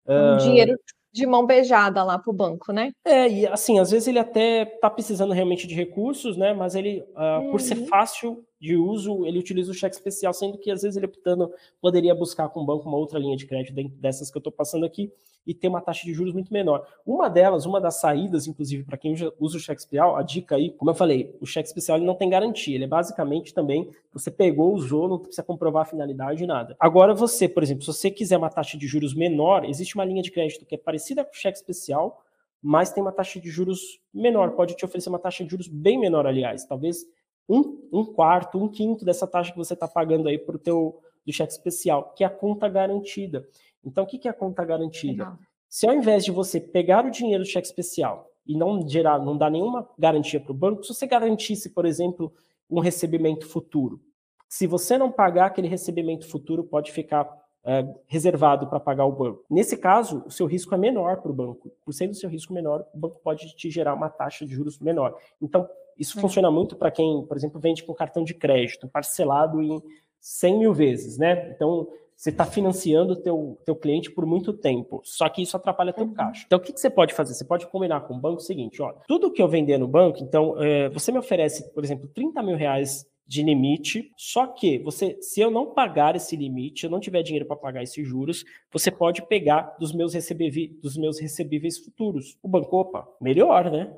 [0.07, 0.79] Um uh, dinheiro
[1.15, 2.91] de mão beijada lá para o banco, né?
[3.05, 6.53] É, e assim, às vezes ele até está precisando realmente de recursos, né?
[6.53, 7.51] Mas ele, uh, uhum.
[7.51, 7.87] por ser uhum.
[7.87, 11.49] fácil de uso, ele utiliza o cheque especial, sendo que às vezes ele optando,
[11.79, 14.85] poderia buscar com o banco uma outra linha de crédito dessas que eu estou passando
[14.85, 15.09] aqui
[15.45, 16.85] e ter uma taxa de juros muito menor.
[17.05, 20.71] Uma delas, uma das saídas, inclusive, para quem usa o cheque especial, a dica aí,
[20.71, 24.31] como eu falei, o cheque especial ele não tem garantia, ele é basicamente também, você
[24.31, 26.75] pegou, usou, não precisa comprovar a finalidade, nada.
[26.79, 30.21] Agora você, por exemplo, se você quiser uma taxa de juros menor, existe uma linha
[30.21, 32.21] de crédito que é parecida com o cheque especial,
[32.61, 35.99] mas tem uma taxa de juros menor, pode te oferecer uma taxa de juros bem
[35.99, 37.05] menor, aliás, talvez
[37.47, 40.99] um, um quarto, um quinto dessa taxa que você está pagando aí para o teu
[41.25, 43.47] do cheque especial, que é a conta garantida.
[43.85, 45.23] Então, o que é a conta garantida?
[45.23, 45.39] Legal.
[45.69, 49.37] Se ao invés de você pegar o dinheiro do cheque especial e não gerar, não
[49.37, 52.33] dar nenhuma garantia para o banco, se você garantisse, por exemplo,
[52.69, 53.99] um recebimento futuro,
[54.47, 57.27] se você não pagar aquele recebimento futuro, pode ficar
[57.65, 59.43] é, reservado para pagar o banco.
[59.49, 61.71] Nesse caso, o seu risco é menor para o banco.
[61.83, 64.79] Por sendo o seu risco menor, o banco pode te gerar uma taxa de juros
[64.79, 65.17] menor.
[65.41, 65.67] Então,
[65.97, 66.21] isso é.
[66.21, 69.81] funciona muito para quem, por exemplo, vende com cartão de crédito, parcelado em
[70.21, 71.51] 100 mil vezes, né?
[71.51, 75.91] Então, você está financiando o teu, teu cliente por muito tempo, só que isso atrapalha
[75.91, 76.13] teu uhum.
[76.13, 76.43] caixa.
[76.45, 77.33] Então, o que, que, você pode fazer?
[77.33, 80.19] Você pode combinar com o banco o seguinte, olha, tudo que eu vender no banco,
[80.23, 85.17] então, é, você me oferece, por exemplo, 30 mil reais de limite, só que você,
[85.19, 88.91] se eu não pagar esse limite, eu não tiver dinheiro para pagar esses juros, você
[88.91, 92.37] pode pegar dos meus, recebíveis, dos meus recebíveis futuros.
[92.41, 93.91] O banco, opa, melhor, né?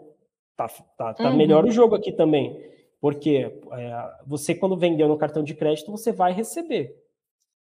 [0.55, 1.37] Tá, tá, tá uhum.
[1.37, 2.57] melhor o jogo aqui também.
[2.99, 6.95] Porque é, você, quando vendeu no cartão de crédito, você vai receber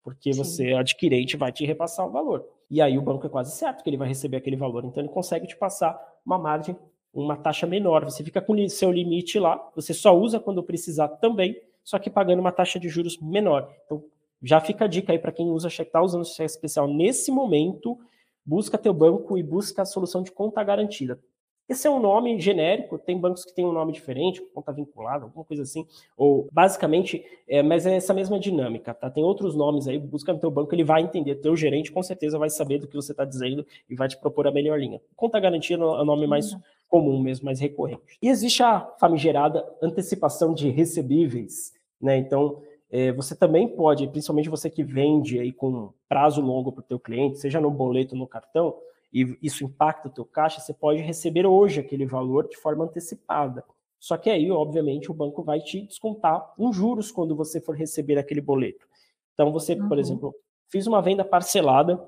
[0.02, 0.38] porque Sim.
[0.38, 2.46] você, adquirente, vai te repassar o valor.
[2.70, 5.12] E aí o banco é quase certo que ele vai receber aquele valor, então ele
[5.12, 6.76] consegue te passar uma margem,
[7.12, 8.04] uma taxa menor.
[8.04, 12.10] Você fica com o seu limite lá, você só usa quando precisar também, só que
[12.10, 13.72] pagando uma taxa de juros menor.
[13.84, 14.04] Então,
[14.42, 17.98] já fica a dica aí para quem usa cheque, está usando cheque especial nesse momento,
[18.44, 21.18] busca teu banco e busca a solução de conta garantida.
[21.68, 25.44] Esse é um nome genérico, tem bancos que têm um nome diferente, conta vinculada, alguma
[25.44, 29.10] coisa assim, ou basicamente, é, mas é essa mesma dinâmica, tá?
[29.10, 32.38] Tem outros nomes aí, busca no teu banco, ele vai entender, teu gerente com certeza
[32.38, 34.98] vai saber do que você está dizendo e vai te propor a melhor linha.
[35.14, 36.60] Conta garantida é o nome mais uhum.
[36.88, 38.16] comum mesmo, mais recorrente.
[38.22, 42.16] E existe a famigerada antecipação de recebíveis, né?
[42.16, 46.84] Então, é, você também pode, principalmente você que vende aí com prazo longo para o
[46.84, 48.74] teu cliente, seja no boleto ou no cartão,
[49.12, 53.64] e isso impacta o teu caixa, você pode receber hoje aquele valor de forma antecipada.
[53.98, 58.18] Só que aí, obviamente, o banco vai te descontar um juros quando você for receber
[58.18, 58.86] aquele boleto.
[59.34, 59.88] Então, você, uhum.
[59.88, 60.34] por exemplo,
[60.68, 62.00] fiz uma venda parcelada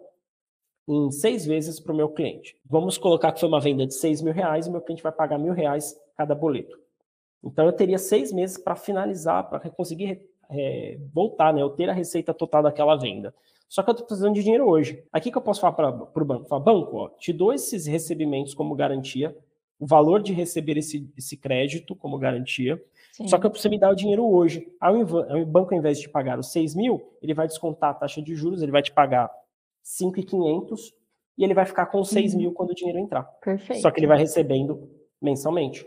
[0.87, 2.57] em seis vezes para o meu cliente.
[2.65, 5.39] Vamos colocar que foi uma venda de seis mil reais e meu cliente vai pagar
[5.39, 6.79] mil reais cada boleto.
[7.43, 11.63] Então, eu teria seis meses para finalizar, para conseguir é, voltar, né?
[11.63, 13.35] Eu ter a receita total daquela venda.
[13.71, 15.05] Só que eu estou precisando de dinheiro hoje.
[15.13, 16.49] Aqui que eu posso falar para o banco?
[16.49, 19.35] Falar, banco, ó, te dou esses recebimentos como garantia,
[19.79, 23.29] o valor de receber esse, esse crédito como garantia, Sim.
[23.29, 24.67] só que eu preciso me dar o dinheiro hoje.
[24.81, 28.21] Aí o banco, ao invés de pagar os 6 mil, ele vai descontar a taxa
[28.21, 29.31] de juros, ele vai te pagar
[29.85, 30.93] 5,500
[31.39, 32.39] e ele vai ficar com 6 uhum.
[32.41, 33.23] mil quando o dinheiro entrar.
[33.23, 33.83] Perfeito.
[33.83, 34.91] Só que ele vai recebendo
[35.23, 35.87] mensalmente.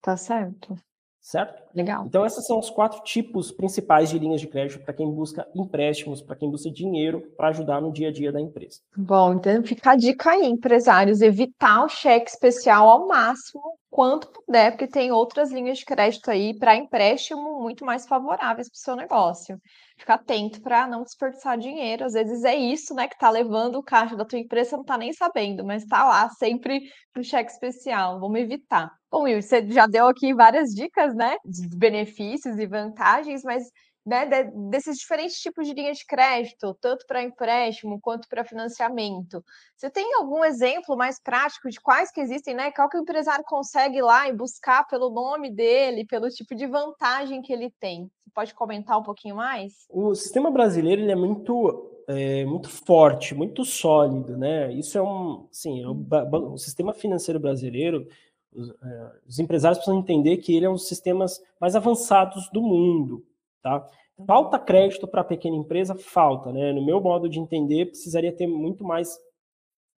[0.00, 0.78] Tá certo
[1.22, 1.62] certo?
[1.72, 2.04] Legal.
[2.06, 6.20] Então, esses são os quatro tipos principais de linhas de crédito para quem busca empréstimos,
[6.20, 8.80] para quem busca dinheiro para ajudar no dia a dia da empresa.
[8.96, 14.70] Bom, então fica a dica aí, empresários, evitar o cheque especial ao máximo quanto puder,
[14.72, 18.96] porque tem outras linhas de crédito aí para empréstimo muito mais favoráveis para o seu
[18.96, 19.60] negócio.
[19.98, 22.06] Fica atento para não desperdiçar dinheiro.
[22.06, 24.82] Às vezes é isso, né, que está levando o caixa da tua empresa, você não
[24.82, 26.80] está nem sabendo, mas está lá sempre
[27.14, 28.18] no cheque especial.
[28.18, 28.90] Vamos evitar.
[29.10, 33.64] Bom, Will, você já deu aqui várias dicas, né, de benefícios e vantagens, mas
[34.04, 39.44] né, de, desses diferentes tipos de linha de crédito, tanto para empréstimo quanto para financiamento.
[39.76, 42.70] Você tem algum exemplo mais prático de quais que existem, né?
[42.72, 46.66] Qual que o empresário consegue ir lá e buscar pelo nome dele, pelo tipo de
[46.66, 48.10] vantagem que ele tem?
[48.24, 49.86] Você pode comentar um pouquinho mais?
[49.88, 54.72] O sistema brasileiro ele é muito é, muito forte, muito sólido, né?
[54.72, 58.06] Isso é um, sim, é o, o sistema financeiro brasileiro
[58.54, 62.60] os, é, os, empresários precisam entender que ele é um dos sistemas mais avançados do
[62.60, 63.24] mundo,
[63.62, 63.86] tá?
[64.26, 65.94] Falta crédito para a pequena empresa?
[65.94, 66.72] Falta, né?
[66.72, 69.18] No meu modo de entender, precisaria ter muito mais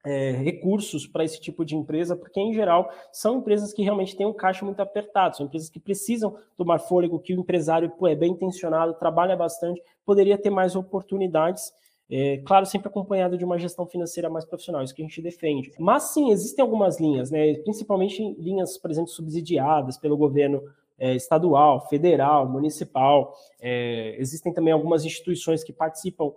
[0.04, 4.26] é, recursos para esse tipo de empresa, porque em geral são empresas que realmente têm
[4.26, 8.14] um caixa muito apertado, são empresas que precisam tomar fôlego, que o empresário pô, é
[8.14, 11.72] bem intencionado, trabalha bastante, poderia ter mais oportunidades
[12.14, 15.72] é, claro, sempre acompanhado de uma gestão financeira mais profissional, isso que a gente defende.
[15.78, 20.62] Mas sim, existem algumas linhas, né, principalmente linhas, por exemplo, subsidiadas pelo governo
[21.02, 23.34] é, estadual, federal, municipal.
[23.60, 26.32] É, existem também algumas instituições que participam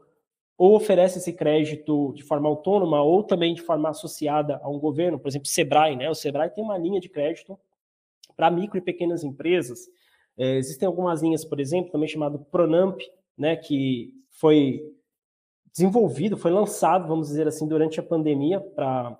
[0.58, 5.20] ou oferecem esse crédito de forma autônoma ou também de forma associada a um governo,
[5.20, 6.10] por exemplo, Sebrae, né?
[6.10, 7.60] O Sebrae tem uma linha de crédito
[8.36, 9.82] para micro e pequenas empresas.
[10.36, 13.00] É, existem algumas linhas, por exemplo, também chamado Pronamp,
[13.38, 14.82] né, que foi
[15.72, 19.16] desenvolvido, foi lançado, vamos dizer assim, durante a pandemia para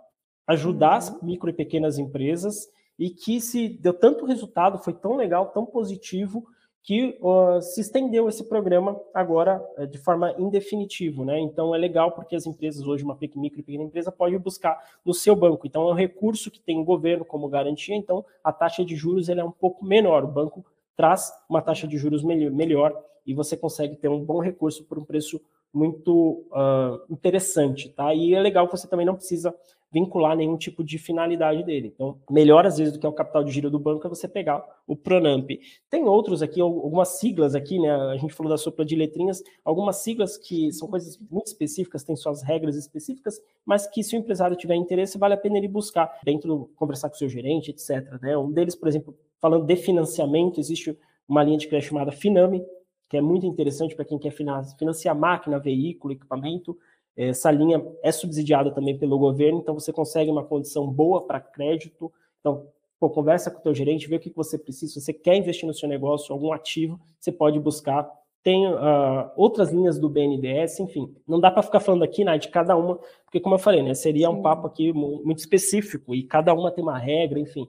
[0.48, 0.98] ajudar uhum.
[0.98, 5.66] as micro e pequenas empresas e que se deu tanto resultado, foi tão legal, tão
[5.66, 6.48] positivo,
[6.86, 11.40] que uh, se estendeu esse programa agora uh, de forma indefinitivo, né?
[11.40, 15.12] Então é legal porque as empresas hoje, uma micro e pequena empresa, pode buscar no
[15.12, 15.66] seu banco.
[15.66, 19.30] Então é um recurso que tem o governo como garantia, então a taxa de juros
[19.30, 20.24] é um pouco menor.
[20.24, 20.64] O banco
[20.96, 25.04] traz uma taxa de juros melhor e você consegue ter um bom recurso por um
[25.04, 25.42] preço
[25.74, 28.14] muito uh, interessante, tá?
[28.14, 29.54] E é legal que você também não precisa
[29.96, 31.94] vincular nenhum tipo de finalidade dele.
[31.96, 34.28] Então, melhor às vezes do que é o capital de giro do banco é você
[34.28, 35.50] pegar o Pronamp.
[35.90, 37.90] Tem outros aqui, algumas siglas aqui, né?
[37.90, 42.14] A gente falou da sopra de letrinhas, algumas siglas que são coisas muito específicas, têm
[42.14, 46.20] suas regras específicas, mas que se o empresário tiver interesse, vale a pena ele buscar
[46.26, 48.20] dentro conversar com o seu gerente, etc.
[48.22, 48.38] Né?
[48.38, 52.62] Um deles, por exemplo, falando de financiamento, existe uma linha de crédito chamada Finame,
[53.08, 56.78] que é muito interessante para quem quer financiar máquina, veículo, equipamento.
[57.18, 62.12] Essa linha é subsidiada também pelo governo, então você consegue uma condição boa para crédito.
[62.42, 62.68] Então,
[63.00, 64.94] pô, conversa com o teu gerente, vê o que você precisa.
[64.94, 68.10] Se você quer investir no seu negócio, algum ativo, você pode buscar.
[68.44, 71.16] Tem uh, outras linhas do BNDES, enfim.
[71.28, 73.94] Não dá para ficar falando aqui né, de cada uma, porque, como eu falei, né,
[73.94, 74.34] seria Sim.
[74.34, 77.68] um papo aqui muito específico e cada uma tem uma regra, enfim.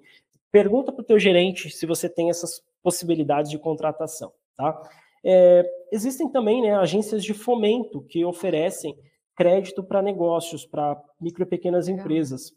[0.51, 4.81] Pergunta para o teu gerente se você tem essas possibilidades de contratação, tá?
[5.25, 8.97] É, existem também né, agências de fomento que oferecem
[9.37, 12.53] crédito para negócios, para micro e pequenas empresas.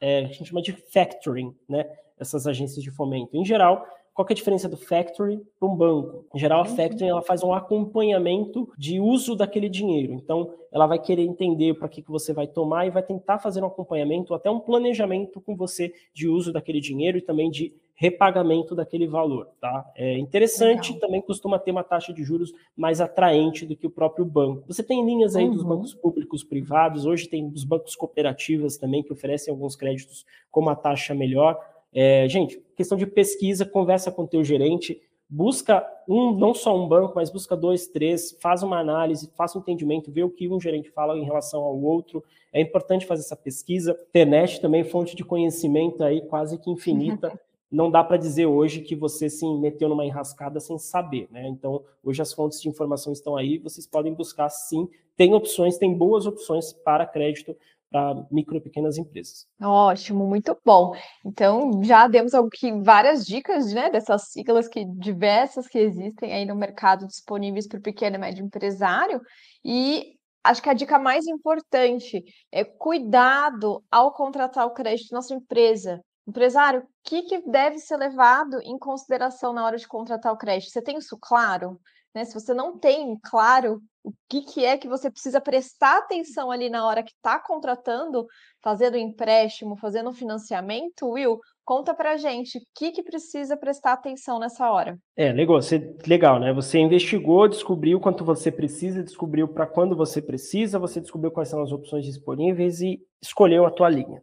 [0.00, 1.88] É, a gente chama de factoring, né?
[2.18, 3.36] Essas agências de fomento.
[3.36, 6.24] Em geral, qual é a diferença do factory para um banco?
[6.32, 6.76] Em geral, a uhum.
[6.76, 10.12] factory ela faz um acompanhamento de uso daquele dinheiro.
[10.12, 13.60] Então, ela vai querer entender para que, que você vai tomar e vai tentar fazer
[13.62, 18.74] um acompanhamento, até um planejamento com você de uso daquele dinheiro e também de repagamento
[18.74, 19.88] daquele valor, tá?
[19.94, 21.00] É interessante, Legal.
[21.06, 24.64] também costuma ter uma taxa de juros mais atraente do que o próprio banco.
[24.66, 25.52] Você tem linhas aí uhum.
[25.52, 30.60] dos bancos públicos privados, hoje tem os bancos cooperativas também que oferecem alguns créditos com
[30.60, 31.58] uma taxa melhor.
[31.92, 36.88] É, gente, questão de pesquisa, conversa com o teu gerente, busca um, não só um
[36.88, 40.60] banco, mas busca dois, três, faz uma análise, faça um entendimento, vê o que um
[40.60, 42.24] gerente fala em relação ao outro.
[42.52, 43.96] É importante fazer essa pesquisa.
[44.08, 47.32] Internet também fonte de conhecimento aí quase que infinita.
[47.74, 51.48] Não dá para dizer hoje que você se meteu numa enrascada sem saber, né?
[51.48, 54.88] Então, hoje as fontes de informação estão aí, vocês podem buscar sim.
[55.16, 57.56] Tem opções, tem boas opções para crédito
[57.90, 59.48] para micro e pequenas empresas.
[59.60, 60.94] Ótimo, muito bom.
[61.24, 66.54] Então, já demos aqui várias dicas né, dessas siglas que diversas que existem aí no
[66.54, 69.20] mercado disponíveis para o pequeno e médio empresário.
[69.64, 75.36] E acho que a dica mais importante é cuidado ao contratar o crédito na sua
[75.36, 76.00] empresa.
[76.26, 80.70] Empresário, o que, que deve ser levado em consideração na hora de contratar o crédito?
[80.70, 81.78] Você tem isso claro?
[82.14, 82.24] Né?
[82.24, 86.68] Se você não tem claro o que, que é que você precisa prestar atenção ali
[86.70, 88.26] na hora que está contratando,
[88.62, 94.70] fazendo empréstimo, fazendo financiamento, Will, conta pra gente o que, que precisa prestar atenção nessa
[94.70, 94.98] hora.
[95.16, 96.52] É, legal, você, legal, né?
[96.52, 101.62] Você investigou, descobriu quanto você precisa, descobriu para quando você precisa, você descobriu quais são
[101.62, 104.22] as opções disponíveis e escolheu a tua linha.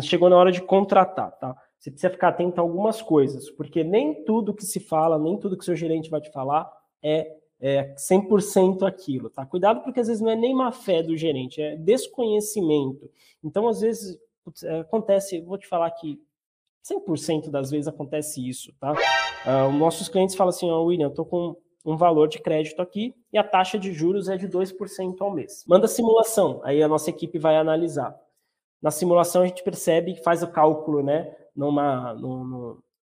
[0.00, 1.56] Chegou na hora de contratar, tá?
[1.78, 5.56] Você precisa ficar atento a algumas coisas, porque nem tudo que se fala, nem tudo
[5.56, 6.70] que seu gerente vai te falar
[7.02, 9.44] é, é 100% aquilo, tá?
[9.44, 13.10] Cuidado porque às vezes não é nem má fé do gerente, é desconhecimento.
[13.42, 14.18] Então, às vezes,
[14.64, 16.20] é, acontece, vou te falar que
[16.84, 18.92] 100% das vezes acontece isso, tá?
[18.92, 22.80] Uh, nossos clientes falam assim, ó, oh, William, eu tô com um valor de crédito
[22.80, 25.64] aqui e a taxa de juros é de 2% ao mês.
[25.66, 28.16] Manda simulação, aí a nossa equipe vai analisar.
[28.82, 32.16] Na simulação a gente percebe, faz o cálculo, né, numa,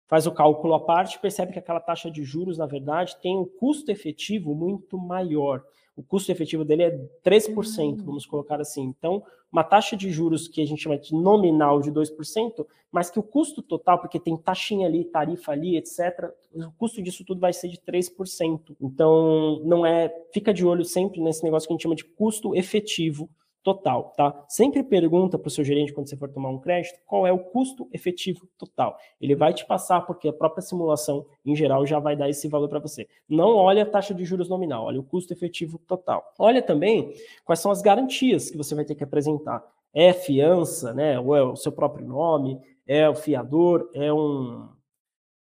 [0.08, 3.44] faz o cálculo à parte, percebe que aquela taxa de juros, na verdade, tem um
[3.44, 5.62] custo efetivo muito maior.
[5.96, 8.82] O custo efetivo dele é 3%, vamos colocar assim.
[8.82, 13.18] Então, uma taxa de juros que a gente chama de nominal de 2%, mas que
[13.18, 17.52] o custo total, porque tem taxinha ali, tarifa ali, etc., o custo disso tudo vai
[17.52, 18.76] ser de 3%.
[18.80, 20.08] Então, não é.
[20.32, 23.28] Fica de olho sempre nesse negócio que a gente chama de custo efetivo
[23.62, 24.44] total, tá?
[24.48, 27.38] Sempre pergunta para o seu gerente quando você for tomar um crédito qual é o
[27.38, 28.96] custo efetivo total.
[29.20, 32.68] Ele vai te passar porque a própria simulação em geral já vai dar esse valor
[32.68, 33.06] para você.
[33.28, 36.32] Não olha a taxa de juros nominal, olha o custo efetivo total.
[36.38, 37.12] Olha também
[37.44, 39.62] quais são as garantias que você vai ter que apresentar.
[39.92, 41.18] É fiança, né?
[41.18, 44.68] Ou é o seu próprio nome, é o fiador, é um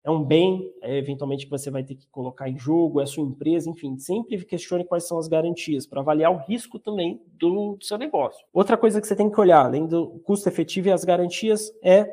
[0.08, 3.22] é um bem, é, eventualmente, que você vai ter que colocar em jogo, é sua
[3.22, 7.84] empresa, enfim, sempre questione quais são as garantias, para avaliar o risco também do, do,
[7.84, 8.42] seu negócio.
[8.50, 12.10] Outra coisa que você tem que olhar, além do custo efetivo e as garantias, é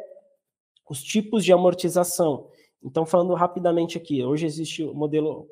[0.90, 2.50] os tipos de amortização.
[2.84, 5.48] Então, falando rapidamente aqui, hoje existe o modelo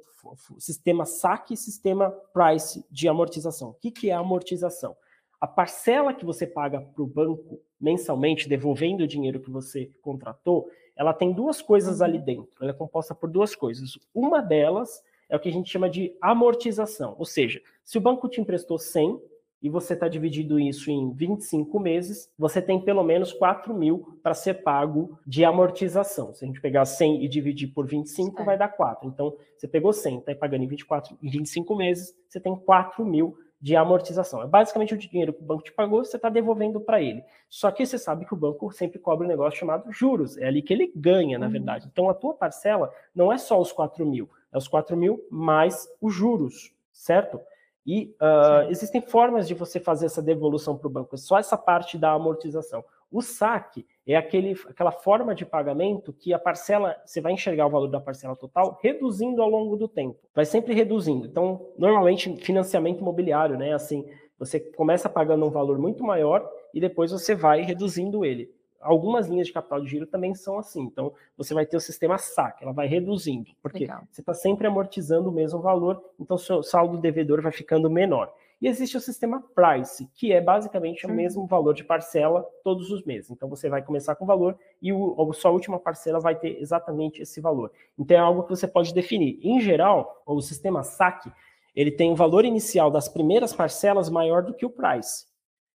[0.60, 3.70] sistema saque e sistema price de amortização.
[3.70, 4.98] O que, que é amortização?
[5.40, 10.70] A parcela que você paga para o banco mensalmente, devolvendo o dinheiro que você contratou,
[10.96, 12.24] ela tem duas coisas ali uhum.
[12.24, 12.52] dentro.
[12.62, 13.98] Ela é composta por duas coisas.
[14.14, 17.16] Uma delas é o que a gente chama de amortização.
[17.18, 19.20] Ou seja, se o banco te emprestou 100
[19.62, 24.34] e você está dividindo isso em 25 meses, você tem pelo menos 4 mil para
[24.34, 26.34] ser pago de amortização.
[26.34, 28.46] Se a gente pegar 100 e dividir por 25, é.
[28.46, 29.08] vai dar 4.
[29.08, 33.38] Então, você pegou 100, está pagando em 24, em 25 meses, você tem 4 mil
[33.64, 34.44] de amortização.
[34.44, 37.24] É basicamente o dinheiro que o banco te pagou, você está devolvendo para ele.
[37.48, 40.38] Só que você sabe que o banco sempre cobra um negócio chamado juros.
[40.38, 41.52] É ali que ele ganha, na uhum.
[41.54, 41.88] verdade.
[41.90, 45.88] Então a tua parcela não é só os 4 mil, é os 4 mil mais
[46.02, 47.40] os juros, certo?
[47.88, 51.56] E uh, existem formas de você fazer essa devolução para o banco, é só essa
[51.56, 52.84] parte da amortização.
[53.14, 57.70] O saque é aquele, aquela forma de pagamento que a parcela, você vai enxergar o
[57.70, 60.18] valor da parcela total reduzindo ao longo do tempo.
[60.34, 61.28] Vai sempre reduzindo.
[61.28, 63.72] Então, normalmente, financiamento imobiliário, né?
[63.72, 64.04] Assim,
[64.40, 68.52] você começa pagando um valor muito maior e depois você vai reduzindo ele.
[68.82, 70.82] Algumas linhas de capital de giro também são assim.
[70.82, 74.02] Então, você vai ter o sistema saque, ela vai reduzindo, porque Legal.
[74.12, 78.34] você está sempre amortizando o mesmo valor, então seu saldo devedor vai ficando menor.
[78.64, 83.04] E existe o sistema Price, que é basicamente o mesmo valor de parcela todos os
[83.04, 83.30] meses.
[83.30, 86.62] Então você vai começar com o valor e o, a sua última parcela vai ter
[86.62, 87.74] exatamente esse valor.
[88.00, 89.38] Então é algo que você pode definir.
[89.44, 91.30] Em geral, o sistema SAC,
[91.76, 95.26] ele tem o valor inicial das primeiras parcelas maior do que o Price.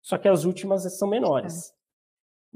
[0.02, 1.77] Só que as últimas são menores.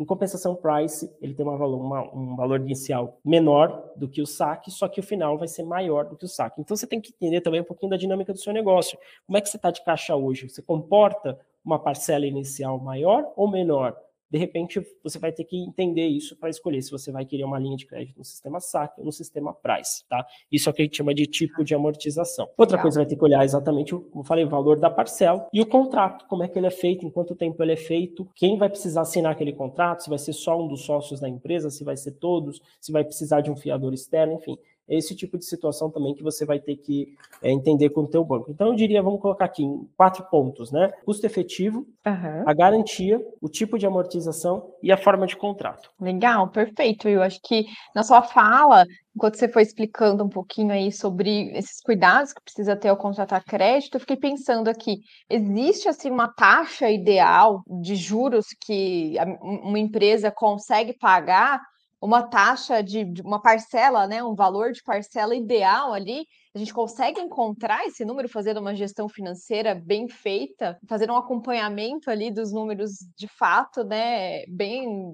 [0.01, 4.25] Em compensação, price, ele tem uma valor, uma, um valor inicial menor do que o
[4.25, 6.59] saque, só que o final vai ser maior do que o saque.
[6.59, 8.97] Então você tem que entender também um pouquinho da dinâmica do seu negócio.
[9.27, 10.49] Como é que você está de caixa hoje?
[10.49, 13.95] Você comporta uma parcela inicial maior ou menor?
[14.31, 17.59] De repente você vai ter que entender isso para escolher se você vai querer uma
[17.59, 20.25] linha de crédito no sistema SAC ou no sistema Price, tá?
[20.49, 22.49] Isso é o que a gente chama de tipo de amortização.
[22.57, 22.83] Outra Legal.
[22.83, 25.65] coisa vai ter que olhar exatamente, como eu falei, o valor da parcela e o
[25.65, 28.69] contrato, como é que ele é feito, em quanto tempo ele é feito, quem vai
[28.69, 31.97] precisar assinar aquele contrato, se vai ser só um dos sócios da empresa, se vai
[31.97, 34.57] ser todos, se vai precisar de um fiador externo, enfim
[34.87, 38.23] esse tipo de situação também que você vai ter que é, entender com o teu
[38.23, 38.51] banco.
[38.51, 40.91] Então, eu diria, vamos colocar aqui em quatro pontos, né?
[41.05, 42.43] Custo efetivo, uhum.
[42.45, 45.91] a garantia, o tipo de amortização e a forma de contrato.
[45.99, 47.07] Legal, perfeito.
[47.07, 47.65] Eu acho que
[47.95, 52.75] na sua fala, enquanto você foi explicando um pouquinho aí sobre esses cuidados que precisa
[52.75, 58.47] ter ao contratar crédito, eu fiquei pensando aqui, existe assim uma taxa ideal de juros
[58.59, 61.61] que uma empresa consegue pagar
[62.01, 66.25] uma taxa de, de, uma parcela, né, um valor de parcela ideal ali,
[66.55, 72.09] a gente consegue encontrar esse número fazendo uma gestão financeira bem feita, fazendo um acompanhamento
[72.09, 75.13] ali dos números de fato, né, bem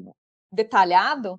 [0.49, 1.37] detalhado?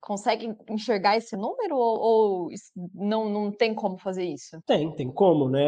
[0.00, 2.48] Consegue enxergar esse número ou, ou
[2.94, 4.60] não, não tem como fazer isso?
[4.64, 5.66] Tem, tem como, né?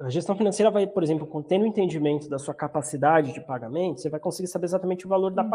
[0.00, 4.10] A gestão financeira vai, por exemplo, tendo o entendimento da sua capacidade de pagamento, você
[4.10, 5.50] vai conseguir saber exatamente o valor da uhum.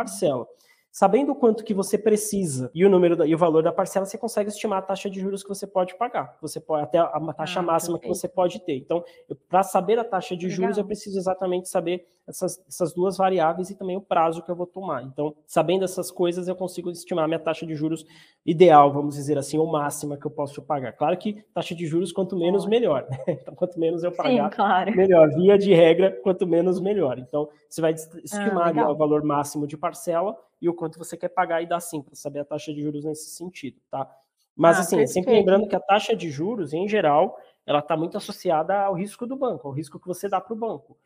[0.92, 4.06] Sabendo o quanto que você precisa e o número da, e o valor da parcela,
[4.06, 6.36] você consegue estimar a taxa de juros que você pode pagar.
[6.42, 8.14] Você pode até a taxa ah, máxima perfeito.
[8.14, 8.76] que você pode ter.
[8.78, 9.04] Então,
[9.48, 10.84] para saber a taxa de juros, Legal.
[10.84, 14.66] eu preciso exatamente saber essas, essas duas variáveis e também o prazo que eu vou
[14.66, 15.04] tomar.
[15.04, 18.06] Então, sabendo essas coisas, eu consigo estimar a minha taxa de juros
[18.46, 20.94] ideal, vamos dizer assim, ou máxima que eu posso pagar.
[20.94, 23.08] Claro que taxa de juros, quanto menos, melhor.
[23.10, 23.18] Né?
[23.40, 24.96] Então, quanto menos eu pagar, Sim, claro.
[24.96, 25.30] melhor.
[25.30, 27.18] Via de regra, quanto menos, melhor.
[27.18, 31.16] Então, você vai ah, estimar ah, o valor máximo de parcela e o quanto você
[31.16, 34.10] quer pagar e dá sim para saber a taxa de juros nesse sentido, tá?
[34.56, 35.14] Mas ah, assim, perfeito.
[35.14, 39.26] sempre lembrando que a taxa de juros, em geral, ela está muito associada ao risco
[39.26, 40.98] do banco, ao risco que você dá para o banco.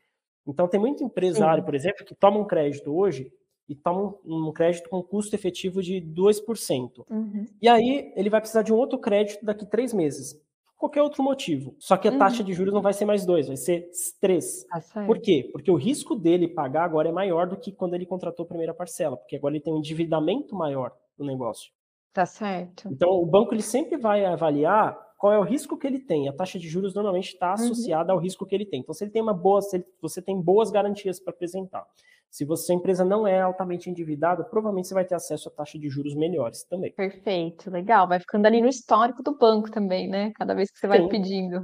[0.46, 1.66] Então tem muito empresário, sim.
[1.66, 3.32] por exemplo, que toma um crédito hoje
[3.68, 7.06] e toma um, crédito com custo efetivo de 2%.
[7.10, 7.46] Uhum.
[7.62, 10.42] E aí ele vai precisar de um outro crédito daqui três meses
[10.84, 11.74] qualquer outro motivo.
[11.80, 12.46] Só que a taxa uhum.
[12.46, 14.66] de juros não vai ser mais dois, vai ser três.
[14.70, 15.50] Ah, Por quê?
[15.54, 18.74] Porque o risco dele pagar agora é maior do que quando ele contratou a primeira
[18.74, 21.72] parcela, porque agora ele tem um endividamento maior no negócio.
[22.12, 22.90] Tá certo.
[22.92, 26.28] Então o banco ele sempre vai avaliar qual é o risco que ele tem.
[26.28, 27.54] A taxa de juros normalmente está uhum.
[27.54, 28.20] associada uhum.
[28.20, 28.82] ao risco que ele tem.
[28.82, 31.86] Então, se ele tem uma boa, se ele, você tem boas garantias para apresentar.
[32.34, 35.78] Se você, a empresa não é altamente endividada, provavelmente você vai ter acesso a taxa
[35.78, 36.92] de juros melhores também.
[36.92, 38.08] Perfeito, legal.
[38.08, 40.32] Vai ficando ali no histórico do banco também, né?
[40.34, 41.10] Cada vez que você vai Sim.
[41.10, 41.64] pedindo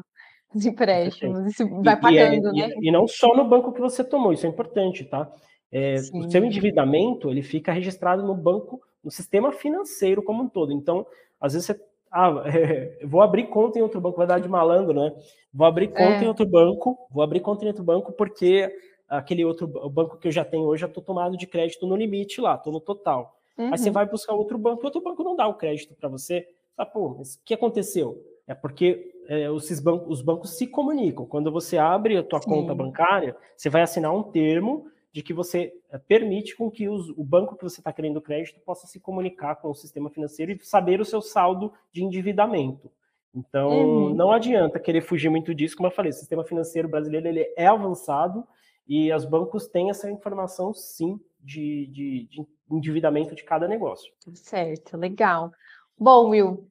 [0.53, 2.73] os empréstimos, isso vai e, pagando, e é, né?
[2.81, 5.27] E, e, não só no banco que você tomou, isso é importante, tá?
[5.71, 10.71] É, o seu endividamento, ele fica registrado no banco, no sistema financeiro como um todo.
[10.71, 11.03] Então,
[11.41, 14.93] às vezes você ah, é, vou abrir conta em outro banco, vai dar de malandro,
[14.93, 15.11] né?
[15.51, 16.25] Vou abrir conta é.
[16.25, 18.71] em outro banco, vou abrir conta em outro banco porque
[19.09, 22.39] aquele outro banco que eu já tenho hoje, já estou tomado de crédito no limite
[22.39, 23.37] lá, estou no total.
[23.57, 23.71] Uhum.
[23.71, 23.93] Aí você uhum.
[23.93, 26.47] vai buscar outro banco, e outro banco não dá o crédito para você.
[26.75, 28.23] Tá, pô, mas o que aconteceu?
[28.47, 31.25] É porque é, os, bancos, os bancos se comunicam.
[31.25, 32.49] Quando você abre a tua Sim.
[32.49, 37.09] conta bancária, você vai assinar um termo de que você é, permite com que os,
[37.09, 40.59] o banco que você está querendo crédito possa se comunicar com o sistema financeiro e
[40.59, 42.91] saber o seu saldo de endividamento.
[43.33, 44.13] Então, uhum.
[44.15, 47.67] não adianta querer fugir muito disso, como eu falei, o sistema financeiro brasileiro ele é
[47.67, 48.43] avançado
[48.89, 54.11] e os bancos têm essa informação, sim, de, de, de endividamento de cada negócio.
[54.33, 55.51] Certo, legal.
[55.95, 56.67] Bom, Will,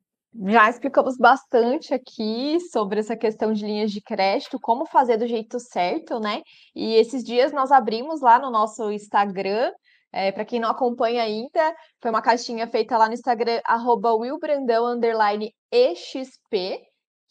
[0.46, 5.60] já explicamos bastante aqui sobre essa questão de linhas de crédito, como fazer do jeito
[5.60, 6.42] certo, né?
[6.74, 9.72] E esses dias nós abrimos lá no nosso Instagram.
[10.10, 14.98] É, para quem não acompanha ainda, foi uma caixinha feita lá no Instagram, arroba willbrandão,
[15.70, 16.80] EXP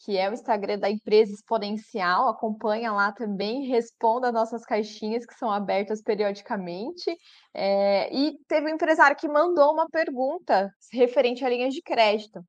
[0.00, 2.28] que é o Instagram da Empresa Exponencial.
[2.28, 7.16] Acompanha lá também, responda nossas caixinhas que são abertas periodicamente.
[7.54, 12.40] É, e teve um empresário que mandou uma pergunta referente a linhas de crédito.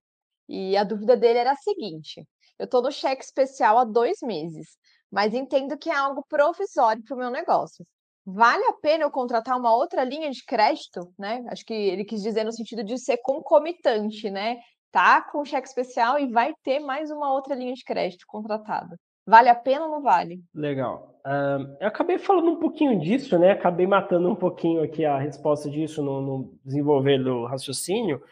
[0.48, 2.26] E a dúvida dele era a seguinte:
[2.58, 4.78] eu estou no cheque especial há dois meses,
[5.12, 7.86] mas entendo que é algo provisório para o meu negócio.
[8.26, 11.44] Vale a pena eu contratar uma outra linha de crédito, né?
[11.48, 14.58] Acho que ele quis dizer no sentido de ser concomitante, né?
[14.92, 18.98] Tá com cheque especial e vai ter mais uma outra linha de crédito contratada.
[19.30, 20.42] Vale a pena ou não vale?
[20.56, 21.16] Legal.
[21.20, 23.52] Uh, eu acabei falando um pouquinho disso, né?
[23.52, 28.24] Acabei matando um pouquinho aqui a resposta disso no, no desenvolver do raciocínio,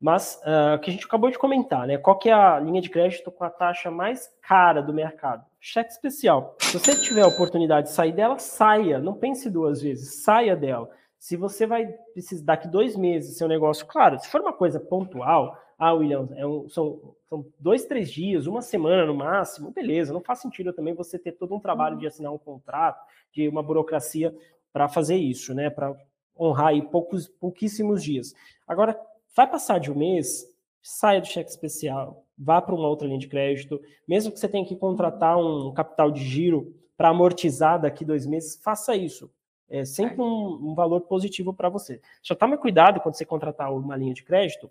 [0.00, 1.98] mas uh, o que a gente acabou de comentar, né?
[1.98, 5.44] Qual que é a linha de crédito com a taxa mais cara do mercado?
[5.58, 6.54] Cheque especial.
[6.60, 9.00] Se você tiver a oportunidade de sair dela, saia.
[9.00, 10.88] Não pense duas vezes, saia dela.
[11.18, 15.58] se você vai precisar daqui dois meses seu negócio, claro, se for uma coisa pontual,
[15.78, 20.20] ah, William, é um, são, são dois, três dias, uma semana no máximo, beleza, não
[20.20, 24.34] faz sentido também você ter todo um trabalho de assinar um contrato, de uma burocracia
[24.72, 25.70] para fazer isso, né?
[25.70, 25.96] Para
[26.38, 28.34] honrar aí poucos, pouquíssimos dias.
[28.66, 28.98] Agora,
[29.36, 30.44] vai passar de um mês,
[30.82, 34.64] saia do cheque especial, vá para uma outra linha de crédito, mesmo que você tenha
[34.64, 39.30] que contratar um capital de giro para amortizar daqui dois meses, faça isso.
[39.68, 42.00] É sempre um, um valor positivo para você.
[42.22, 44.70] Só tome cuidado quando você contratar uma linha de crédito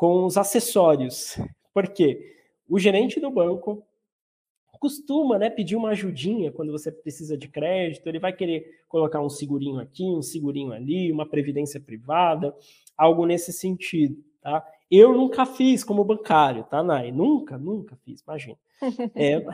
[0.00, 1.36] com os acessórios.
[1.74, 2.34] Porque
[2.66, 3.86] o gerente do banco
[4.80, 9.28] costuma né, pedir uma ajudinha quando você precisa de crédito, ele vai querer colocar um
[9.28, 12.56] segurinho aqui, um segurinho ali, uma previdência privada,
[12.96, 14.66] algo nesse sentido, tá?
[14.90, 17.12] Eu nunca fiz como bancário, tá, Nai?
[17.12, 18.56] Nunca, nunca fiz, imagina.
[19.14, 19.44] É,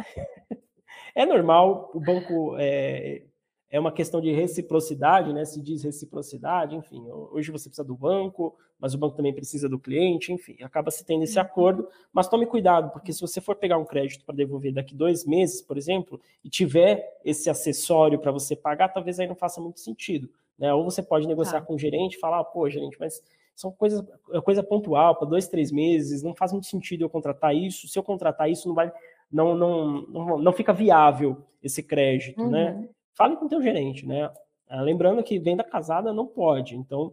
[1.23, 3.25] é normal, o banco é,
[3.71, 5.45] é uma questão de reciprocidade, né?
[5.45, 7.03] Se diz reciprocidade, enfim.
[7.33, 11.05] Hoje você precisa do banco, mas o banco também precisa do cliente, enfim, acaba se
[11.05, 11.45] tendo esse uhum.
[11.45, 11.89] acordo.
[12.13, 15.61] Mas tome cuidado, porque se você for pegar um crédito para devolver daqui dois meses,
[15.61, 20.29] por exemplo, e tiver esse acessório para você pagar, talvez aí não faça muito sentido.
[20.59, 20.73] Né?
[20.73, 21.67] Ou você pode negociar tá.
[21.67, 23.23] com o gerente e falar, pô, gerente, mas
[23.55, 27.55] são coisas, é coisa pontual, para dois, três meses, não faz muito sentido eu contratar
[27.57, 27.89] isso.
[27.89, 28.93] Se eu contratar isso, não vai,
[29.33, 32.73] não, não, não, não fica viável esse crédito, né?
[32.73, 32.81] uhum.
[32.83, 32.89] né?
[33.17, 34.31] Fale com o teu gerente, né?
[34.69, 37.13] Ah, lembrando que venda casada não pode, então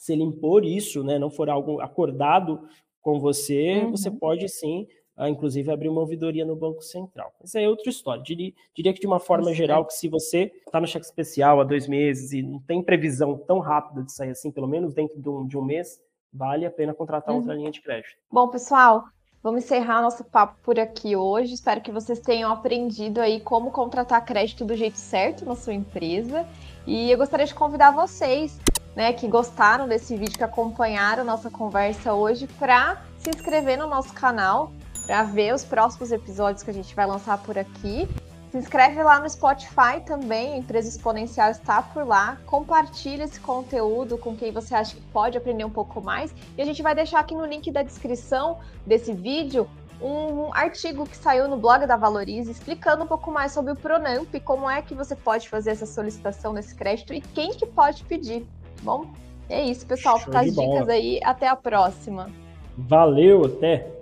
[0.00, 2.66] se ele impor isso, né, não for algo acordado
[3.02, 3.90] com você, uhum.
[3.90, 7.30] você pode sim, uh, inclusive, abrir uma ouvidoria no Banco Central.
[7.38, 8.22] Mas é outra história.
[8.22, 11.64] Diria, diria que de uma forma geral, que se você está no cheque especial há
[11.64, 15.28] dois meses e não tem previsão tão rápida de sair assim, pelo menos dentro de
[15.28, 16.00] um, de um mês,
[16.32, 17.40] vale a pena contratar uhum.
[17.40, 18.16] outra linha de crédito.
[18.30, 19.04] Bom, pessoal,
[19.42, 21.54] Vamos encerrar nosso papo por aqui hoje.
[21.54, 26.46] Espero que vocês tenham aprendido aí como contratar crédito do jeito certo na sua empresa.
[26.86, 28.60] E eu gostaria de convidar vocês,
[28.94, 34.12] né, que gostaram desse vídeo, que acompanharam nossa conversa hoje, para se inscrever no nosso
[34.12, 34.72] canal,
[35.06, 38.06] para ver os próximos episódios que a gente vai lançar por aqui.
[38.50, 42.36] Se inscreve lá no Spotify também, Empresa Exponencial está por lá.
[42.46, 46.34] Compartilha esse conteúdo com quem você acha que pode aprender um pouco mais.
[46.58, 49.68] E a gente vai deixar aqui no link da descrição desse vídeo
[50.02, 54.34] um artigo que saiu no blog da Valorize explicando um pouco mais sobre o Pronamp,
[54.44, 58.46] como é que você pode fazer essa solicitação desse crédito e quem que pode pedir.
[58.82, 59.06] Bom,
[59.48, 60.18] é isso, pessoal.
[60.18, 61.20] Fica as dicas aí.
[61.22, 62.30] Até a próxima.
[62.76, 63.99] Valeu, até!